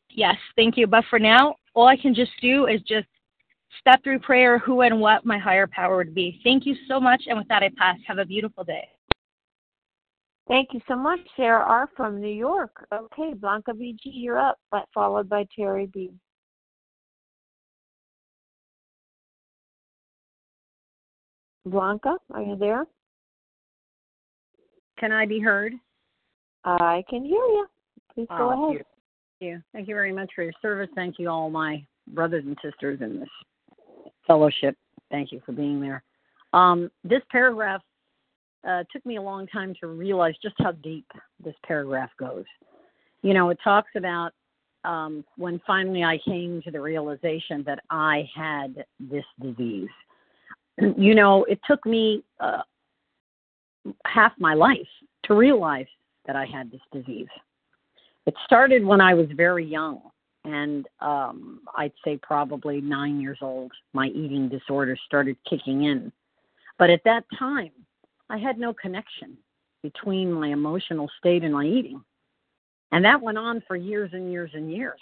[0.08, 0.86] yes, thank you.
[0.86, 3.06] But for now, all I can just do is just
[3.78, 6.40] step through prayer who and what my higher power would be.
[6.42, 7.22] Thank you so much.
[7.26, 7.96] And with that, I pass.
[8.06, 8.88] Have a beautiful day.
[10.48, 11.88] Thank you so much, Sarah R.
[11.96, 12.84] from New York.
[12.92, 16.10] Okay, Blanca BG, you're up, but followed by Terry B.
[21.66, 22.84] Blanca, are you there?
[24.98, 25.74] Can I be heard?
[26.64, 27.66] I can hear you.
[28.12, 28.84] Please go oh, ahead.
[29.38, 29.62] Thank you.
[29.72, 30.88] Thank you very much for your service.
[30.96, 33.28] Thank you, all my brothers and sisters in this
[34.30, 34.76] fellowship.
[35.10, 36.04] Thank you for being there.
[36.52, 37.82] Um, this paragraph
[38.68, 41.06] uh, took me a long time to realize just how deep
[41.44, 42.44] this paragraph goes.
[43.22, 44.30] You know, it talks about
[44.84, 49.88] um, when finally I came to the realization that I had this disease.
[50.96, 52.62] You know, it took me uh,
[54.06, 54.88] half my life
[55.24, 55.90] to realize
[56.24, 57.26] that I had this disease.
[58.24, 60.00] It started when I was very young
[60.44, 66.12] and um, I'd say probably nine years old, my eating disorder started kicking in.
[66.78, 67.72] But at that time,
[68.30, 69.36] I had no connection
[69.82, 72.02] between my emotional state and my eating.
[72.92, 75.00] And that went on for years and years and years.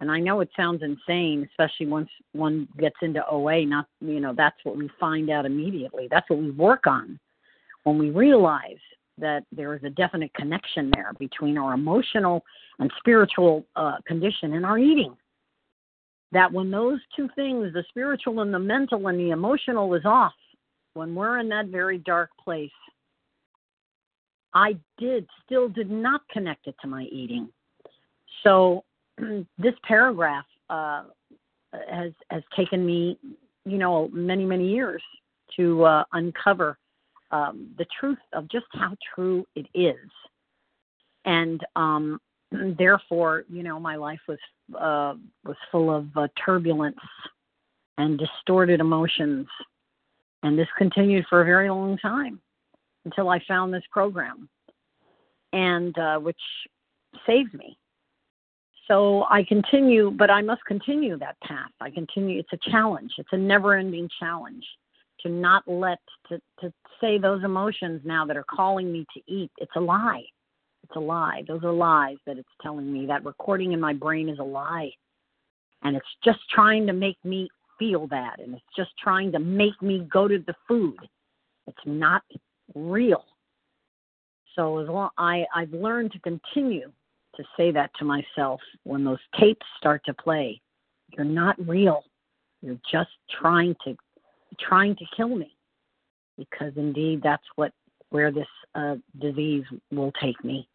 [0.00, 4.34] And I know it sounds insane, especially once one gets into OA, not, you know,
[4.34, 6.08] that's what we find out immediately.
[6.10, 7.18] That's what we work on
[7.84, 8.80] when we realize
[9.18, 12.44] that there is a definite connection there between our emotional
[12.78, 15.14] and spiritual uh, condition and our eating.
[16.32, 20.32] That when those two things, the spiritual and the mental and the emotional, is off,
[20.94, 22.70] when we're in that very dark place,
[24.52, 27.48] I did still did not connect it to my eating.
[28.42, 28.84] So
[29.58, 31.04] this paragraph uh,
[31.90, 33.18] has has taken me,
[33.64, 35.02] you know, many many years
[35.56, 36.78] to uh, uncover
[37.30, 40.10] um, the truth of just how true it is.
[41.24, 42.20] And um,
[42.78, 44.38] therefore, you know, my life was
[44.78, 45.14] uh,
[45.44, 46.96] was full of uh, turbulence
[47.98, 49.46] and distorted emotions,
[50.42, 52.40] and this continued for a very long time
[53.04, 54.48] until I found this program,
[55.52, 56.40] and uh, which
[57.26, 57.76] saved me.
[58.88, 61.70] So I continue, but I must continue that path.
[61.80, 62.38] I continue.
[62.40, 63.12] It's a challenge.
[63.16, 64.64] It's a never-ending challenge
[65.24, 65.98] to not let
[66.28, 69.50] to to say those emotions now that are calling me to eat.
[69.58, 70.24] It's a lie.
[70.84, 71.42] It's a lie.
[71.48, 73.06] Those are lies that it's telling me.
[73.06, 74.90] That recording in my brain is a lie.
[75.82, 77.48] And it's just trying to make me
[77.78, 80.96] feel that and it's just trying to make me go to the food.
[81.66, 82.22] It's not
[82.74, 83.24] real.
[84.54, 86.92] So as long i i've learned to continue
[87.36, 90.60] to say that to myself when those tapes start to play.
[91.16, 92.04] You're not real.
[92.62, 93.10] You're just
[93.40, 93.96] trying to
[94.60, 95.56] trying to kill me,
[96.36, 97.72] because indeed that's what
[98.10, 100.68] where this uh, disease will take me.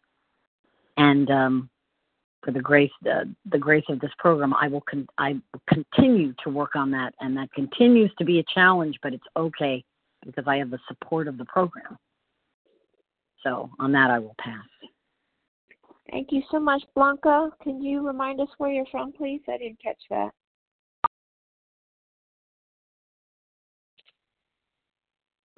[0.96, 1.70] And um,
[2.42, 6.50] for the grace the, grace of this program, I will con- I will continue to
[6.50, 9.84] work on that, and that continues to be a challenge, but it's okay
[10.24, 11.98] because I have the support of the program.
[13.42, 14.66] So on that, I will pass.
[16.10, 17.50] Thank you so much, Blanca.
[17.62, 19.40] Can you remind us where you're from, please?
[19.48, 20.30] I didn't catch that.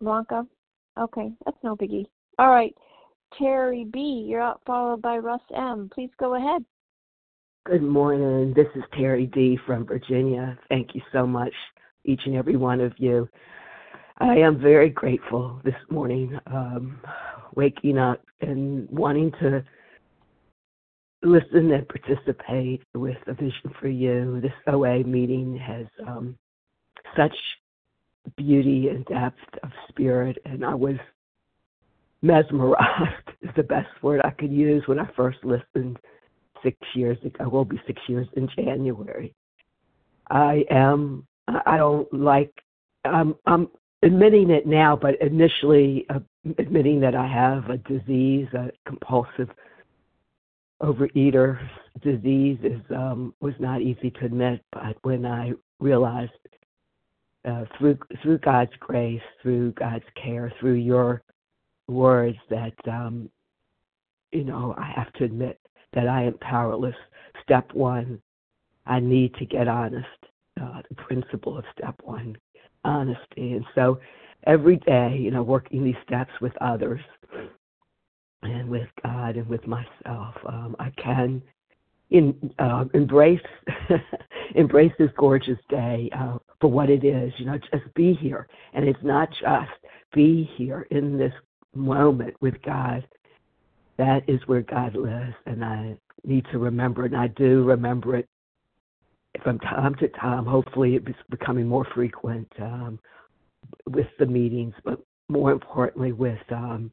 [0.03, 0.47] Blanca?
[0.99, 2.07] Okay, that's no biggie.
[2.39, 2.75] All right.
[3.39, 5.89] Terry B., you're up, followed by Russ M.
[5.95, 6.63] Please go ahead.
[7.65, 8.53] Good morning.
[8.55, 9.59] This is Terry D.
[9.67, 10.59] from Virginia.
[10.69, 11.53] Thank you so much,
[12.05, 13.29] each and every one of you.
[14.19, 17.01] I am very grateful this morning, um,
[17.55, 19.65] waking up and wanting to
[21.23, 24.41] listen and participate with a vision for you.
[24.41, 26.37] This OA meeting has um,
[27.17, 27.35] such
[28.37, 30.97] beauty and depth of spirit, and I was
[32.23, 35.99] mesmerized is the best word I could use when I first listened
[36.63, 37.37] six years ago.
[37.41, 39.35] I Will be six years in January.
[40.31, 41.27] I am.
[41.49, 42.53] I don't like.
[43.05, 43.35] I'm.
[43.47, 43.69] I'm
[44.03, 46.21] admitting it now, but initially uh,
[46.59, 49.49] admitting that I have a disease, a compulsive
[50.81, 51.59] overeater
[52.03, 54.63] disease, is um, was not easy to admit.
[54.73, 56.33] But when I realized
[57.45, 61.23] uh, through through God's grace, through God's care, through your
[61.89, 63.29] words that um,
[64.31, 65.61] you know I have to admit
[65.93, 66.95] that I am powerless.
[67.43, 68.21] Step one,
[68.87, 70.07] I need to get honest.
[70.61, 72.37] Uh, the principle of step one,
[72.85, 73.99] honesty, and so
[74.45, 77.01] every day, you know, working these steps with others
[78.43, 81.43] and with God and with myself, um, I can
[82.11, 83.41] in, uh, embrace
[84.55, 87.33] embrace this gorgeous day uh, for what it is.
[87.37, 89.71] You know, just be here, and it's not just
[90.15, 91.33] be here in this
[91.75, 93.07] moment with God.
[93.99, 97.05] That is where God lives, and I need to remember.
[97.05, 98.29] And I do remember it
[99.43, 100.47] from time to time.
[100.47, 102.99] Hopefully, it's becoming more frequent um,
[103.87, 106.93] with the meetings, but more importantly, with um,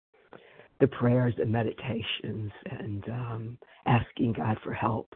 [0.80, 5.14] the prayers and meditations and um, asking God for help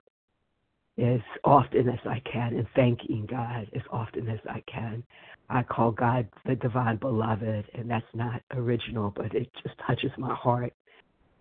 [0.98, 5.04] as often as I can and thanking God as often as I can.
[5.50, 10.34] I call God the divine beloved, and that's not original, but it just touches my
[10.34, 10.74] heart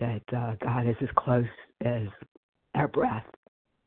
[0.00, 1.46] that uh, God is as close
[1.84, 2.08] as
[2.74, 3.24] our breath.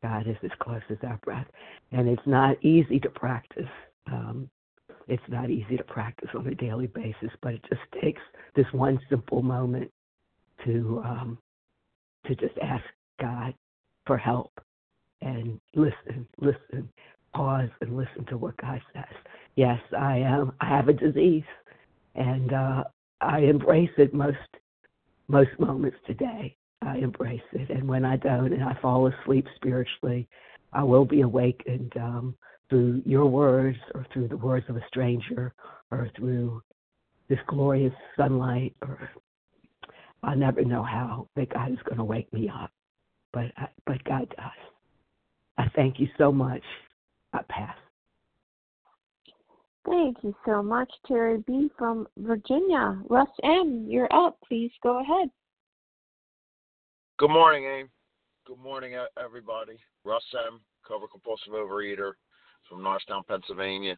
[0.03, 1.47] God is as close as our breath.
[1.91, 3.65] And it's not easy to practice.
[4.07, 4.49] Um,
[5.07, 8.21] it's not easy to practice on a daily basis, but it just takes
[8.55, 9.91] this one simple moment
[10.63, 11.37] to um,
[12.27, 12.83] to just ask
[13.19, 13.53] God
[14.05, 14.51] for help
[15.21, 16.89] and listen, listen,
[17.33, 19.03] pause and listen to what God says.
[19.55, 20.53] Yes, I am.
[20.61, 21.43] I have a disease,
[22.15, 22.83] and uh,
[23.21, 24.37] I embrace it most
[25.27, 26.55] most moments today.
[26.81, 30.27] I embrace it, and when I don't, and I fall asleep spiritually,
[30.73, 32.35] I will be awakened um,
[32.69, 35.53] through your words, or through the words of a stranger,
[35.91, 36.61] or through
[37.27, 39.09] this glorious sunlight, or
[40.23, 42.71] I never know how that God is going to wake me up,
[43.33, 44.74] but I, but God does.
[45.57, 46.63] I thank you so much.
[47.33, 47.75] I pass.
[49.85, 51.69] Thank you so much, Terry B.
[51.77, 52.99] from Virginia.
[53.07, 54.37] Russ M., you're up.
[54.47, 55.29] Please go ahead.
[57.17, 57.89] Good morning, Aim.
[58.47, 59.77] Good morning, everybody.
[60.03, 62.13] Russ M., cover compulsive overeater
[62.67, 63.97] from Norristown, Pennsylvania.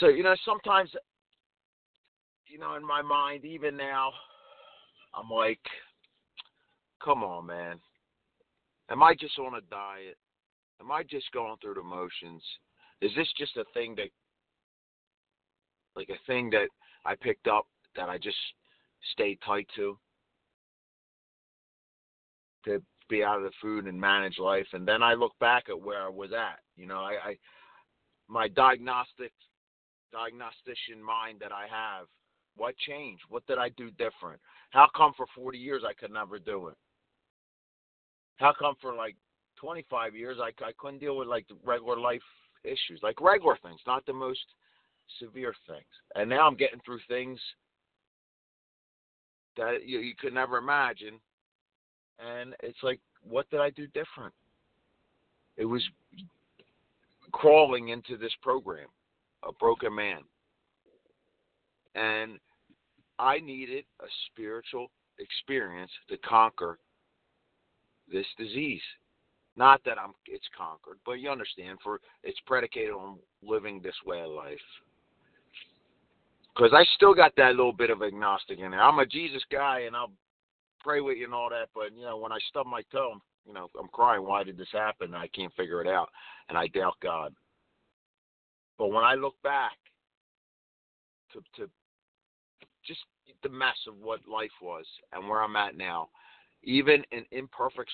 [0.00, 0.90] So, you know, sometimes,
[2.48, 4.12] you know, in my mind, even now,
[5.14, 5.60] I'm like,
[7.04, 7.78] come on, man.
[8.92, 10.18] Am I just on a diet?
[10.78, 12.42] Am I just going through the motions?
[13.00, 14.08] Is this just a thing that,
[15.96, 16.68] like a thing that
[17.06, 17.66] I picked up
[17.96, 18.36] that I just
[19.12, 19.96] stay tight to?
[22.66, 24.66] To be out of the food and manage life.
[24.74, 26.60] And then I look back at where I was at.
[26.76, 27.36] You know, I, I
[28.28, 29.32] my diagnostic
[30.12, 32.06] diagnostician mind that I have,
[32.56, 33.22] what changed?
[33.30, 34.40] What did I do different?
[34.70, 36.76] How come for 40 years I could never do it?
[38.36, 39.16] How come for like
[39.56, 42.22] 25 years I, I couldn't deal with like regular life
[42.64, 44.40] issues, like regular things, not the most
[45.20, 45.84] severe things.
[46.14, 47.38] And now I'm getting through things
[49.56, 51.20] that you, you could never imagine.
[52.18, 54.34] And it's like, what did I do different?
[55.56, 55.82] It was
[57.32, 58.88] crawling into this program,
[59.46, 60.20] a broken man.
[61.94, 62.38] And
[63.18, 66.78] I needed a spiritual experience to conquer
[68.12, 68.82] this disease.
[69.56, 71.78] Not that I'm it's conquered, but you understand.
[71.82, 74.58] For it's predicated on living this way of life.
[76.54, 78.82] Because I still got that little bit of agnostic in there.
[78.82, 80.12] I'm a Jesus guy, and I'll
[80.80, 81.68] pray with you and all that.
[81.74, 83.14] But you know, when I stub my toe,
[83.46, 84.24] you know, I'm crying.
[84.24, 85.14] Why did this happen?
[85.14, 86.08] I can't figure it out,
[86.48, 87.34] and I doubt God.
[88.78, 89.72] But when I look back
[91.32, 91.70] to to
[92.86, 93.00] just
[93.42, 96.08] the mess of what life was and where I'm at now,
[96.64, 97.90] even in imperfect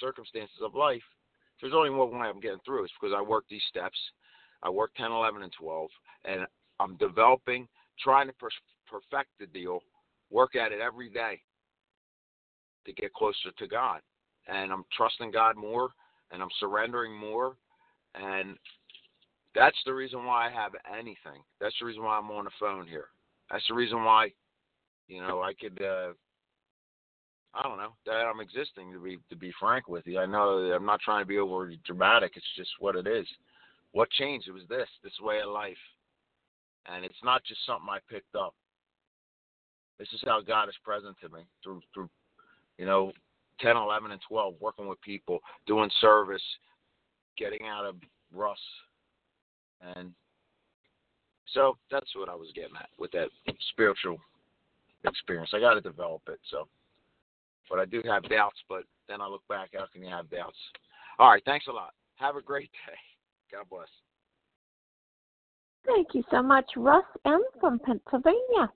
[0.00, 1.02] circumstances of life,
[1.60, 2.84] there's only one way I'm getting through.
[2.84, 3.98] It's because I work these steps.
[4.62, 5.88] I work 10, 11, and 12,
[6.24, 6.46] and
[6.78, 7.66] I'm developing,
[8.02, 8.34] trying to
[8.88, 9.80] perfect the deal,
[10.30, 11.40] work at it every day
[12.86, 14.00] to get closer to God.
[14.48, 15.90] And I'm trusting God more,
[16.30, 17.56] and I'm surrendering more,
[18.14, 18.56] and
[19.54, 21.42] that's the reason why I have anything.
[21.60, 23.06] That's the reason why I'm on the phone here.
[23.50, 24.32] That's the reason why,
[25.08, 25.80] you know, I could.
[25.82, 26.12] Uh,
[27.54, 30.18] I don't know that I'm existing to be to be frank with you.
[30.18, 32.32] I know I'm not trying to be over dramatic.
[32.36, 33.26] It's just what it is.
[33.92, 34.48] What changed?
[34.48, 35.76] It was this this way of life,
[36.86, 38.54] and it's not just something I picked up.
[39.98, 42.08] This is how God is present to me through through,
[42.78, 43.12] you know,
[43.60, 46.42] 10, 11, and 12, working with people, doing service,
[47.36, 47.96] getting out of
[48.34, 48.58] Russ,
[49.96, 50.12] and
[51.52, 53.28] so that's what I was getting at with that
[53.70, 54.18] spiritual
[55.06, 55.50] experience.
[55.52, 56.40] I got to develop it.
[56.50, 56.66] So,
[57.72, 58.58] but I do have doubts.
[58.68, 59.70] But then I look back.
[59.74, 60.58] How can you have doubts?
[61.18, 61.42] All right.
[61.46, 61.94] Thanks a lot.
[62.16, 62.98] Have a great day.
[63.50, 63.88] God bless.
[65.86, 67.42] Thank you so much, Russ M.
[67.58, 68.70] from Pennsylvania.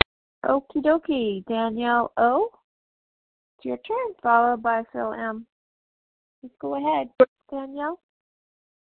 [0.44, 2.48] Okie dokie, Danielle O.
[3.58, 5.46] It's your turn, followed by Phil M.
[6.42, 7.08] Let's go ahead,
[7.50, 8.00] Danielle.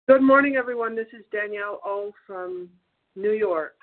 [0.08, 0.96] Good morning, everyone.
[0.96, 2.12] This is Danielle O.
[2.28, 2.70] from
[3.16, 3.76] New York.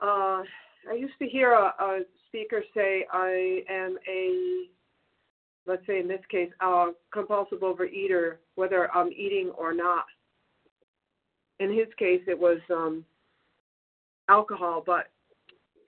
[0.00, 0.42] Uh,
[0.90, 4.64] I used to hear a, a speaker say, I am a,
[5.66, 10.04] let's say in this case, a compulsive overeater, whether I'm eating or not.
[11.60, 13.04] In his case, it was um,
[14.28, 14.82] alcohol.
[14.84, 15.10] But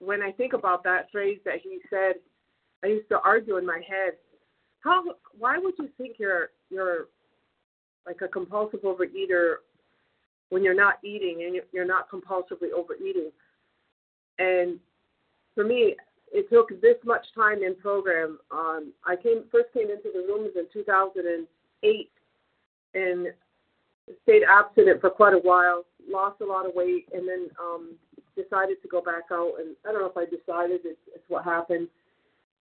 [0.01, 2.15] when I think about that phrase that he said,
[2.83, 4.15] I used to argue in my head,
[4.81, 5.05] how,
[5.39, 7.07] why would you think you're, you're
[8.07, 9.57] like a compulsive overeater
[10.49, 13.31] when you're not eating and you're not compulsively overeating.
[14.39, 14.79] And
[15.61, 15.95] for me,
[16.33, 18.39] it took this much time in program.
[18.51, 22.11] Um, I came first came into the rooms in 2008
[22.95, 23.27] and
[24.23, 27.95] stayed abstinent for quite a while, lost a lot of weight, and then um,
[28.37, 29.53] decided to go back out.
[29.59, 31.89] And I don't know if I decided it's, it's what happened,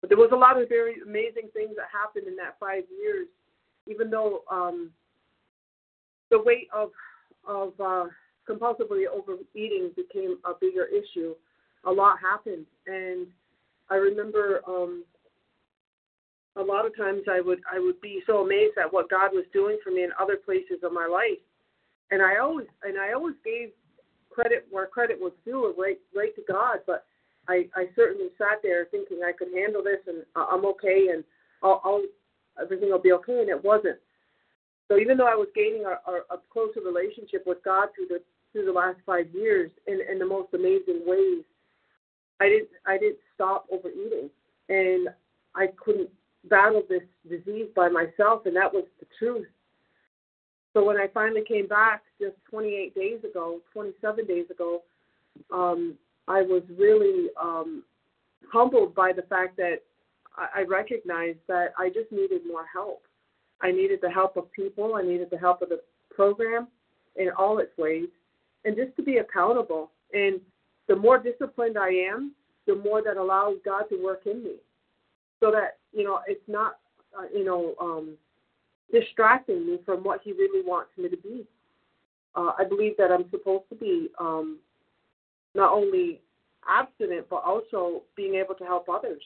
[0.02, 3.28] but there was a lot of very amazing things that happened in that five years.
[3.88, 4.92] Even though um,
[6.32, 6.90] the weight of
[7.48, 8.06] of uh,
[8.48, 11.34] compulsively overeating became a bigger issue.
[11.86, 13.28] A lot happened, and
[13.90, 15.04] I remember um,
[16.56, 19.46] a lot of times I would I would be so amazed at what God was
[19.54, 21.40] doing for me in other places of my life,
[22.12, 23.70] and I always and I always gave
[24.30, 26.80] credit where credit was due, right right to God.
[26.86, 27.06] But
[27.48, 31.24] I I certainly sat there thinking I could handle this and I'm okay and
[31.64, 32.04] I'll, I'll
[32.62, 34.00] everything will be okay, and it wasn't.
[34.88, 38.22] So even though I was gaining a, a, a closer relationship with God through the
[38.52, 41.44] through the last five years in, in the most amazing ways,
[42.40, 44.30] I didn't I didn't stop overeating,
[44.70, 45.10] and
[45.56, 46.10] I couldn't
[46.46, 49.48] battle this disease by myself, and that was the truth.
[50.74, 54.84] So when I finally came back just 28 days ago, 27 days ago,
[55.52, 55.96] um,
[56.28, 57.84] I was really um,
[58.52, 59.78] humbled by the fact that
[60.38, 63.04] I, I recognized that I just needed more help.
[63.62, 64.96] I needed the help of people.
[64.96, 65.82] I needed the help of the
[66.16, 66.68] program
[67.16, 68.08] in all its ways,
[68.64, 69.92] and just to be accountable.
[70.14, 70.40] And
[70.90, 72.34] the more disciplined I am,
[72.68, 74.56] the more that allows God to work in me,
[75.40, 76.80] so that you know it's not
[77.18, 78.18] uh, you know um,
[78.92, 81.48] distracting me from what He really wants me to be.
[82.36, 84.60] Uh, I believe that I'm supposed to be um,
[85.56, 86.20] not only
[86.68, 89.22] abstinent but also being able to help others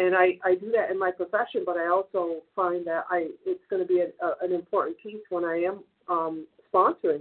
[0.00, 3.60] and I, I do that in my profession, but I also find that I it's
[3.68, 7.20] going to be a, a, an important piece when I am um, sponsoring.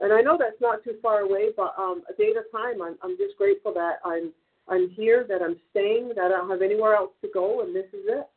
[0.00, 2.80] And I know that's not too far away, but um, a day at a time.
[2.82, 4.32] I'm I'm just grateful that I'm
[4.68, 7.86] I'm here, that I'm staying, that I don't have anywhere else to go, and this
[7.92, 8.28] is it.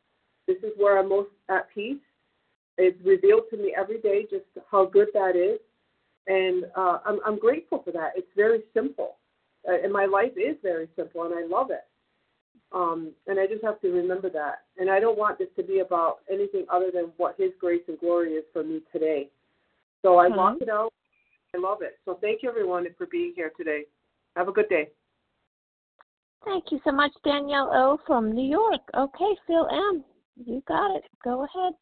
[0.48, 2.02] This is where I'm most at peace.
[2.78, 5.60] It's revealed to me every day just how good that is,
[6.28, 8.14] and uh, I'm I'm grateful for that.
[8.16, 9.18] It's very simple,
[9.70, 11.86] uh, and my life is very simple, and I love it.
[12.74, 14.64] Um, and I just have to remember that.
[14.78, 18.00] And I don't want this to be about anything other than what His grace and
[18.00, 19.30] glory is for me today.
[20.02, 20.38] So I mm-hmm.
[20.38, 20.94] walk it out.
[21.54, 22.00] I love it.
[22.06, 23.84] So thank you, everyone, for being here today.
[24.36, 24.90] Have a good day.
[26.46, 28.00] Thank you so much, Danielle O.
[28.08, 28.82] from New York.
[28.96, 30.04] Okay, Phil M.,
[30.44, 31.04] you got it.
[31.24, 31.74] Go ahead.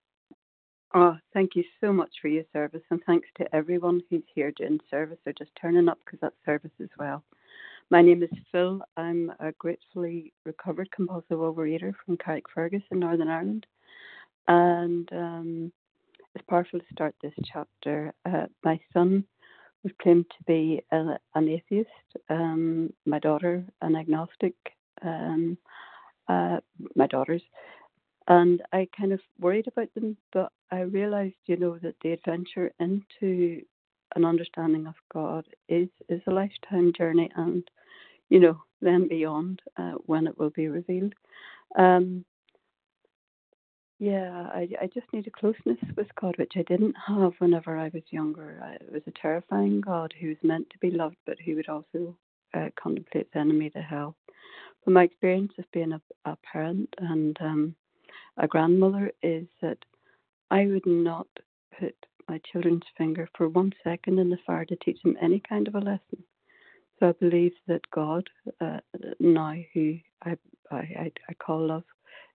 [0.96, 4.80] Oh, thank you so much for your service, and thanks to everyone who's here doing
[4.90, 7.24] service or just turning up because that's service as well.
[7.92, 8.82] My name is Phil.
[8.98, 13.68] I'm a gratefully recovered compulsive overeater from Carrickfergus in Northern Ireland.
[14.48, 15.72] And um,
[16.34, 18.12] it's powerful to start this chapter.
[18.26, 19.24] Uh, my son
[19.84, 21.90] was claimed to be a, an atheist,
[22.30, 24.56] um, my daughter, an agnostic,
[25.02, 25.58] um,
[26.28, 26.58] uh,
[26.96, 27.42] my daughters.
[28.28, 32.72] And I kind of worried about them, but I realized, you know, that the adventure
[32.80, 33.62] into
[34.16, 37.64] an understanding of God is is a lifetime journey, and
[38.30, 41.14] you know, then beyond uh, when it will be revealed.
[41.78, 42.26] Um,
[44.00, 47.92] yeah, I, I just need a closeness with God, which I didn't have whenever I
[47.94, 48.62] was younger.
[48.64, 51.70] I, it was a terrifying God who was meant to be loved, but who would
[51.70, 52.18] also
[52.56, 54.16] uh, contemplate the enemy to hell.
[54.86, 57.76] But my experience of being a, a parent and um,
[58.38, 59.80] a grandmother is that
[60.52, 61.28] I would not
[61.80, 61.96] put
[62.30, 65.76] my children's finger for one second in the fire to teach them any kind of
[65.76, 66.24] a lesson.
[67.00, 68.30] So I believe that God,
[68.62, 68.80] uh,
[69.20, 70.38] now who I,
[70.72, 71.84] I I call love,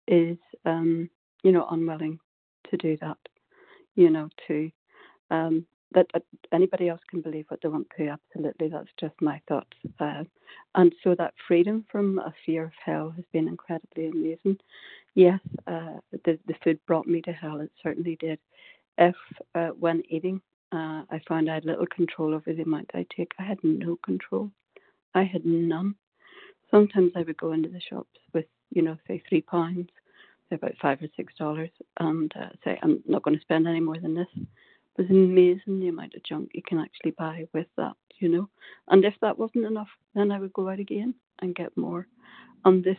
[0.09, 1.11] is um,
[1.43, 2.19] you know unwilling
[2.71, 3.19] to do that.
[3.95, 4.71] You know to
[5.31, 6.21] um, that uh,
[6.53, 8.09] anybody else can believe what they want to.
[8.09, 9.77] Absolutely, that's just my thoughts.
[10.01, 10.25] Uh,
[10.75, 14.59] and so that freedom from a fear of hell has been incredibly amazing.
[15.15, 17.61] Yes, uh, the the food brought me to hell.
[17.61, 18.39] It certainly did.
[18.99, 19.17] If
[19.55, 20.41] uh, when eating
[20.73, 23.33] uh, I found I had little control over the amount I take.
[23.39, 24.51] I had no control.
[25.15, 25.95] I had none.
[26.71, 29.89] Sometimes I would go into the shops with, you know, say three pounds,
[30.55, 33.99] about five or six dollars, and uh, say I'm not going to spend any more
[33.99, 34.29] than this.
[34.37, 38.49] It was amazing the amount of junk you can actually buy with that, you know.
[38.89, 42.07] And if that wasn't enough, then I would go out again and get more.
[42.65, 42.99] And this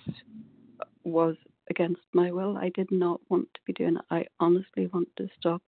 [1.04, 1.36] was
[1.70, 2.58] against my will.
[2.58, 4.06] I did not want to be doing it.
[4.10, 5.62] I honestly wanted to stop.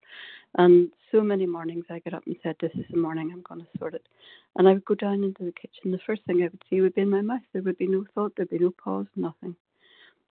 [0.57, 3.61] And so many mornings I got up and said, This is the morning I'm going
[3.61, 4.07] to sort it.
[4.55, 5.91] And I would go down into the kitchen.
[5.91, 7.41] The first thing I would see would be in my mouth.
[7.53, 9.55] There would be no thought, there'd be no pause, nothing.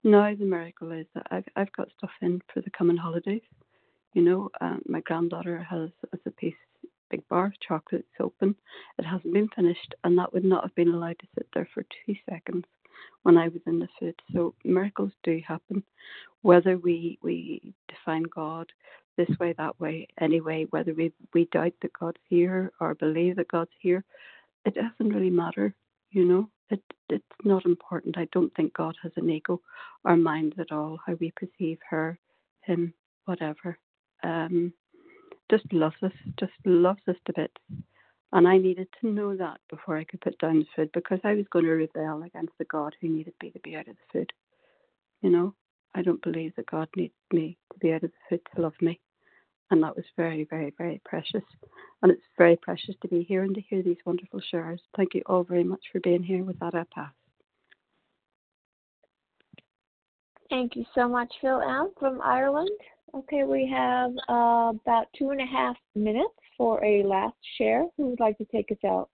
[0.05, 3.43] Now the miracle is that I've, I've got stuff in for the coming holidays.
[4.15, 6.55] You know, uh, my granddaughter has, has a piece,
[7.11, 8.03] big bar of chocolate.
[8.13, 8.55] It's open.
[8.99, 11.85] It hasn't been finished, and that would not have been allowed to sit there for
[12.07, 12.65] two seconds
[13.23, 14.15] when I was in the food.
[14.35, 15.83] So miracles do happen,
[16.43, 18.71] whether we we define God
[19.17, 23.49] this way, that way, anyway, whether we we doubt that God's here or believe that
[23.49, 24.05] God's here,
[24.67, 25.75] it doesn't really matter.
[26.15, 28.17] You know, it it's not important.
[28.17, 29.61] I don't think God has an ego
[30.05, 30.99] or mind at all.
[31.05, 32.19] How we perceive her,
[32.63, 32.95] him,
[33.25, 33.77] whatever.
[34.23, 34.73] Um,
[35.51, 37.61] just loves us, just loves us to bits.
[38.33, 41.35] And I needed to know that before I could put down the food because I
[41.35, 44.19] was going to rebel against the God who needed me to be out of the
[44.21, 44.33] food.
[45.21, 45.55] You know,
[45.97, 48.75] I don't believe that God needs me to be out of the food to love
[48.81, 49.01] me.
[49.71, 51.43] And that was very, very, very precious.
[52.03, 54.81] And it's very precious to be here and to hear these wonderful shares.
[54.97, 56.45] Thank you all very much for being here.
[56.45, 57.13] With that, I pass.
[60.51, 61.91] Thank you so much, Phil M.
[61.99, 62.71] from Ireland.
[63.15, 67.87] Okay, we have uh, about two and a half minutes for a last share.
[67.97, 69.09] Who would like to take us out?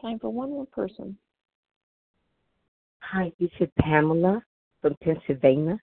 [0.00, 1.16] Time for one more person.
[3.00, 4.42] Hi, this is Pamela
[4.80, 5.78] from Pennsylvania.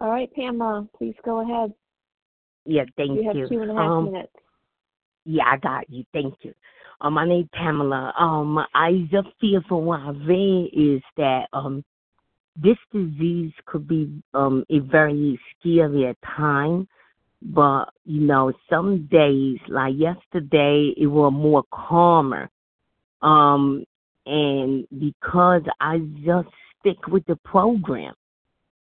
[0.00, 1.72] All right, Pamela, please go ahead.
[2.64, 3.22] Yeah, thank you.
[3.22, 4.32] You have two and a half um, minutes.
[5.24, 6.04] Yeah, I got you.
[6.12, 6.54] Thank you.
[7.00, 8.12] Um, my name Pamela.
[8.18, 11.84] Um, I just feel from what I read is that um
[12.56, 16.86] this disease could be um a very scary at times,
[17.42, 22.48] but you know, some days like yesterday it was more calmer.
[23.22, 23.84] Um
[24.26, 26.48] and because I just
[26.80, 28.14] stick with the program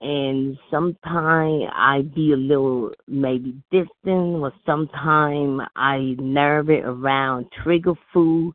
[0.04, 8.54] and sometimes I be a little maybe distant or sometimes I nervous around trigger food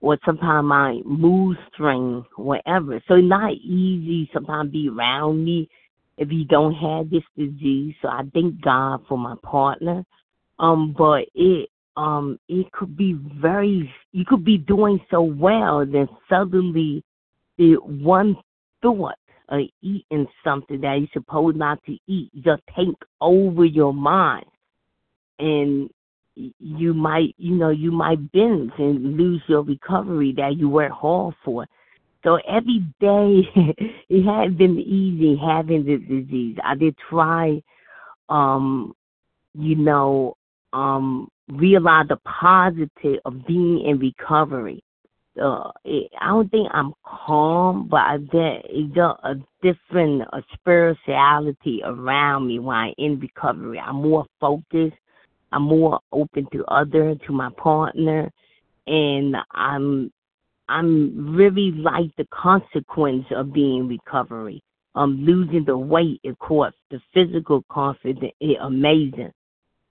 [0.00, 3.02] or sometimes my mood string, whatever.
[3.08, 5.68] So it's not easy sometimes be around me
[6.16, 7.96] if you don't have this disease.
[8.00, 10.04] So I thank God for my partner.
[10.60, 16.08] Um, but it um it could be very you could be doing so well then
[16.28, 17.04] suddenly
[17.56, 18.36] the one
[18.82, 19.18] thought
[19.82, 22.88] eating something that you're supposed not to eat just take
[23.20, 24.46] over your mind
[25.38, 25.90] and
[26.58, 31.34] you might, you know, you might binge and lose your recovery that you worked hard
[31.44, 31.66] for.
[32.24, 33.42] So every day,
[34.08, 36.56] it has been easy having this disease.
[36.64, 37.62] I did try,
[38.28, 38.94] um,
[39.54, 40.36] you know,
[40.72, 44.82] um, realize the positive of being in recovery.
[45.40, 48.64] Uh, it, I don't think I'm calm, but I get
[49.24, 53.78] a different a spirituality around me when I'm in recovery.
[53.78, 54.96] I'm more focused.
[55.52, 58.30] I'm more open to other, to my partner,
[58.86, 60.12] and I'm
[60.68, 64.62] I'm really like the consequence of being recovery.
[64.96, 69.32] Um, losing the weight, of course, the physical confidence is amazing,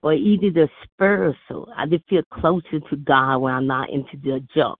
[0.01, 4.41] but either the spiritual, I just feel closer to God when I'm not into the
[4.55, 4.79] junk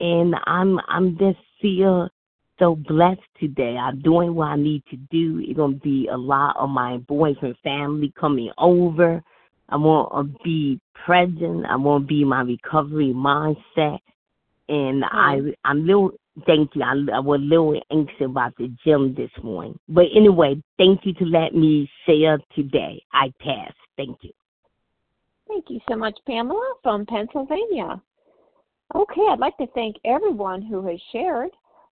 [0.00, 2.08] and I'm I'm just feel
[2.58, 3.76] so blessed today.
[3.76, 5.42] I'm doing what I need to do.
[5.42, 9.22] It's gonna be a lot of my boyfriend family coming over.
[9.68, 11.64] I want to be present.
[11.66, 13.98] I want to be my recovery mindset,
[14.68, 16.12] and I I'm little.
[16.46, 16.82] Thank you.
[16.82, 21.12] I, I was a little anxious about the gym this morning, but anyway, thank you
[21.14, 23.02] to let me share today.
[23.12, 23.72] I pass.
[23.96, 24.30] Thank you.
[25.48, 28.00] Thank you so much, Pamela from Pennsylvania.
[28.92, 31.50] Okay, I'd like to thank everyone who has shared.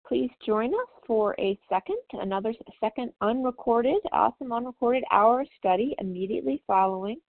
[0.09, 7.21] Please join us for a second, another second unrecorded, awesome unrecorded hour study immediately following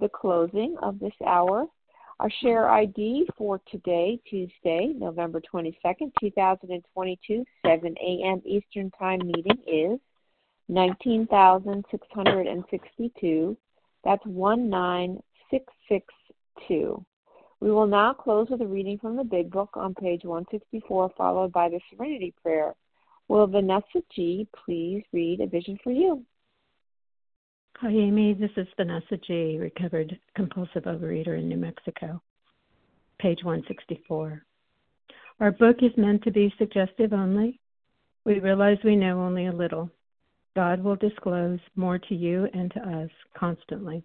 [0.00, 1.66] the closing of this hour.
[2.18, 8.42] Our share ID for today, Tuesday, November 22nd, 2022, 7 a.m.
[8.44, 10.00] Eastern Time meeting is
[10.68, 13.56] 19,662.
[14.02, 17.06] That's 19662.
[17.66, 21.50] We will now close with a reading from the Big Book on page 164, followed
[21.50, 22.76] by the Serenity Prayer.
[23.26, 24.46] Will Vanessa G.
[24.64, 26.22] please read A Vision for You?
[27.78, 28.34] Hi, Amy.
[28.34, 32.22] This is Vanessa G., recovered compulsive overeater in New Mexico.
[33.18, 34.44] Page 164.
[35.40, 37.58] Our book is meant to be suggestive only.
[38.24, 39.90] We realize we know only a little.
[40.54, 44.04] God will disclose more to you and to us constantly.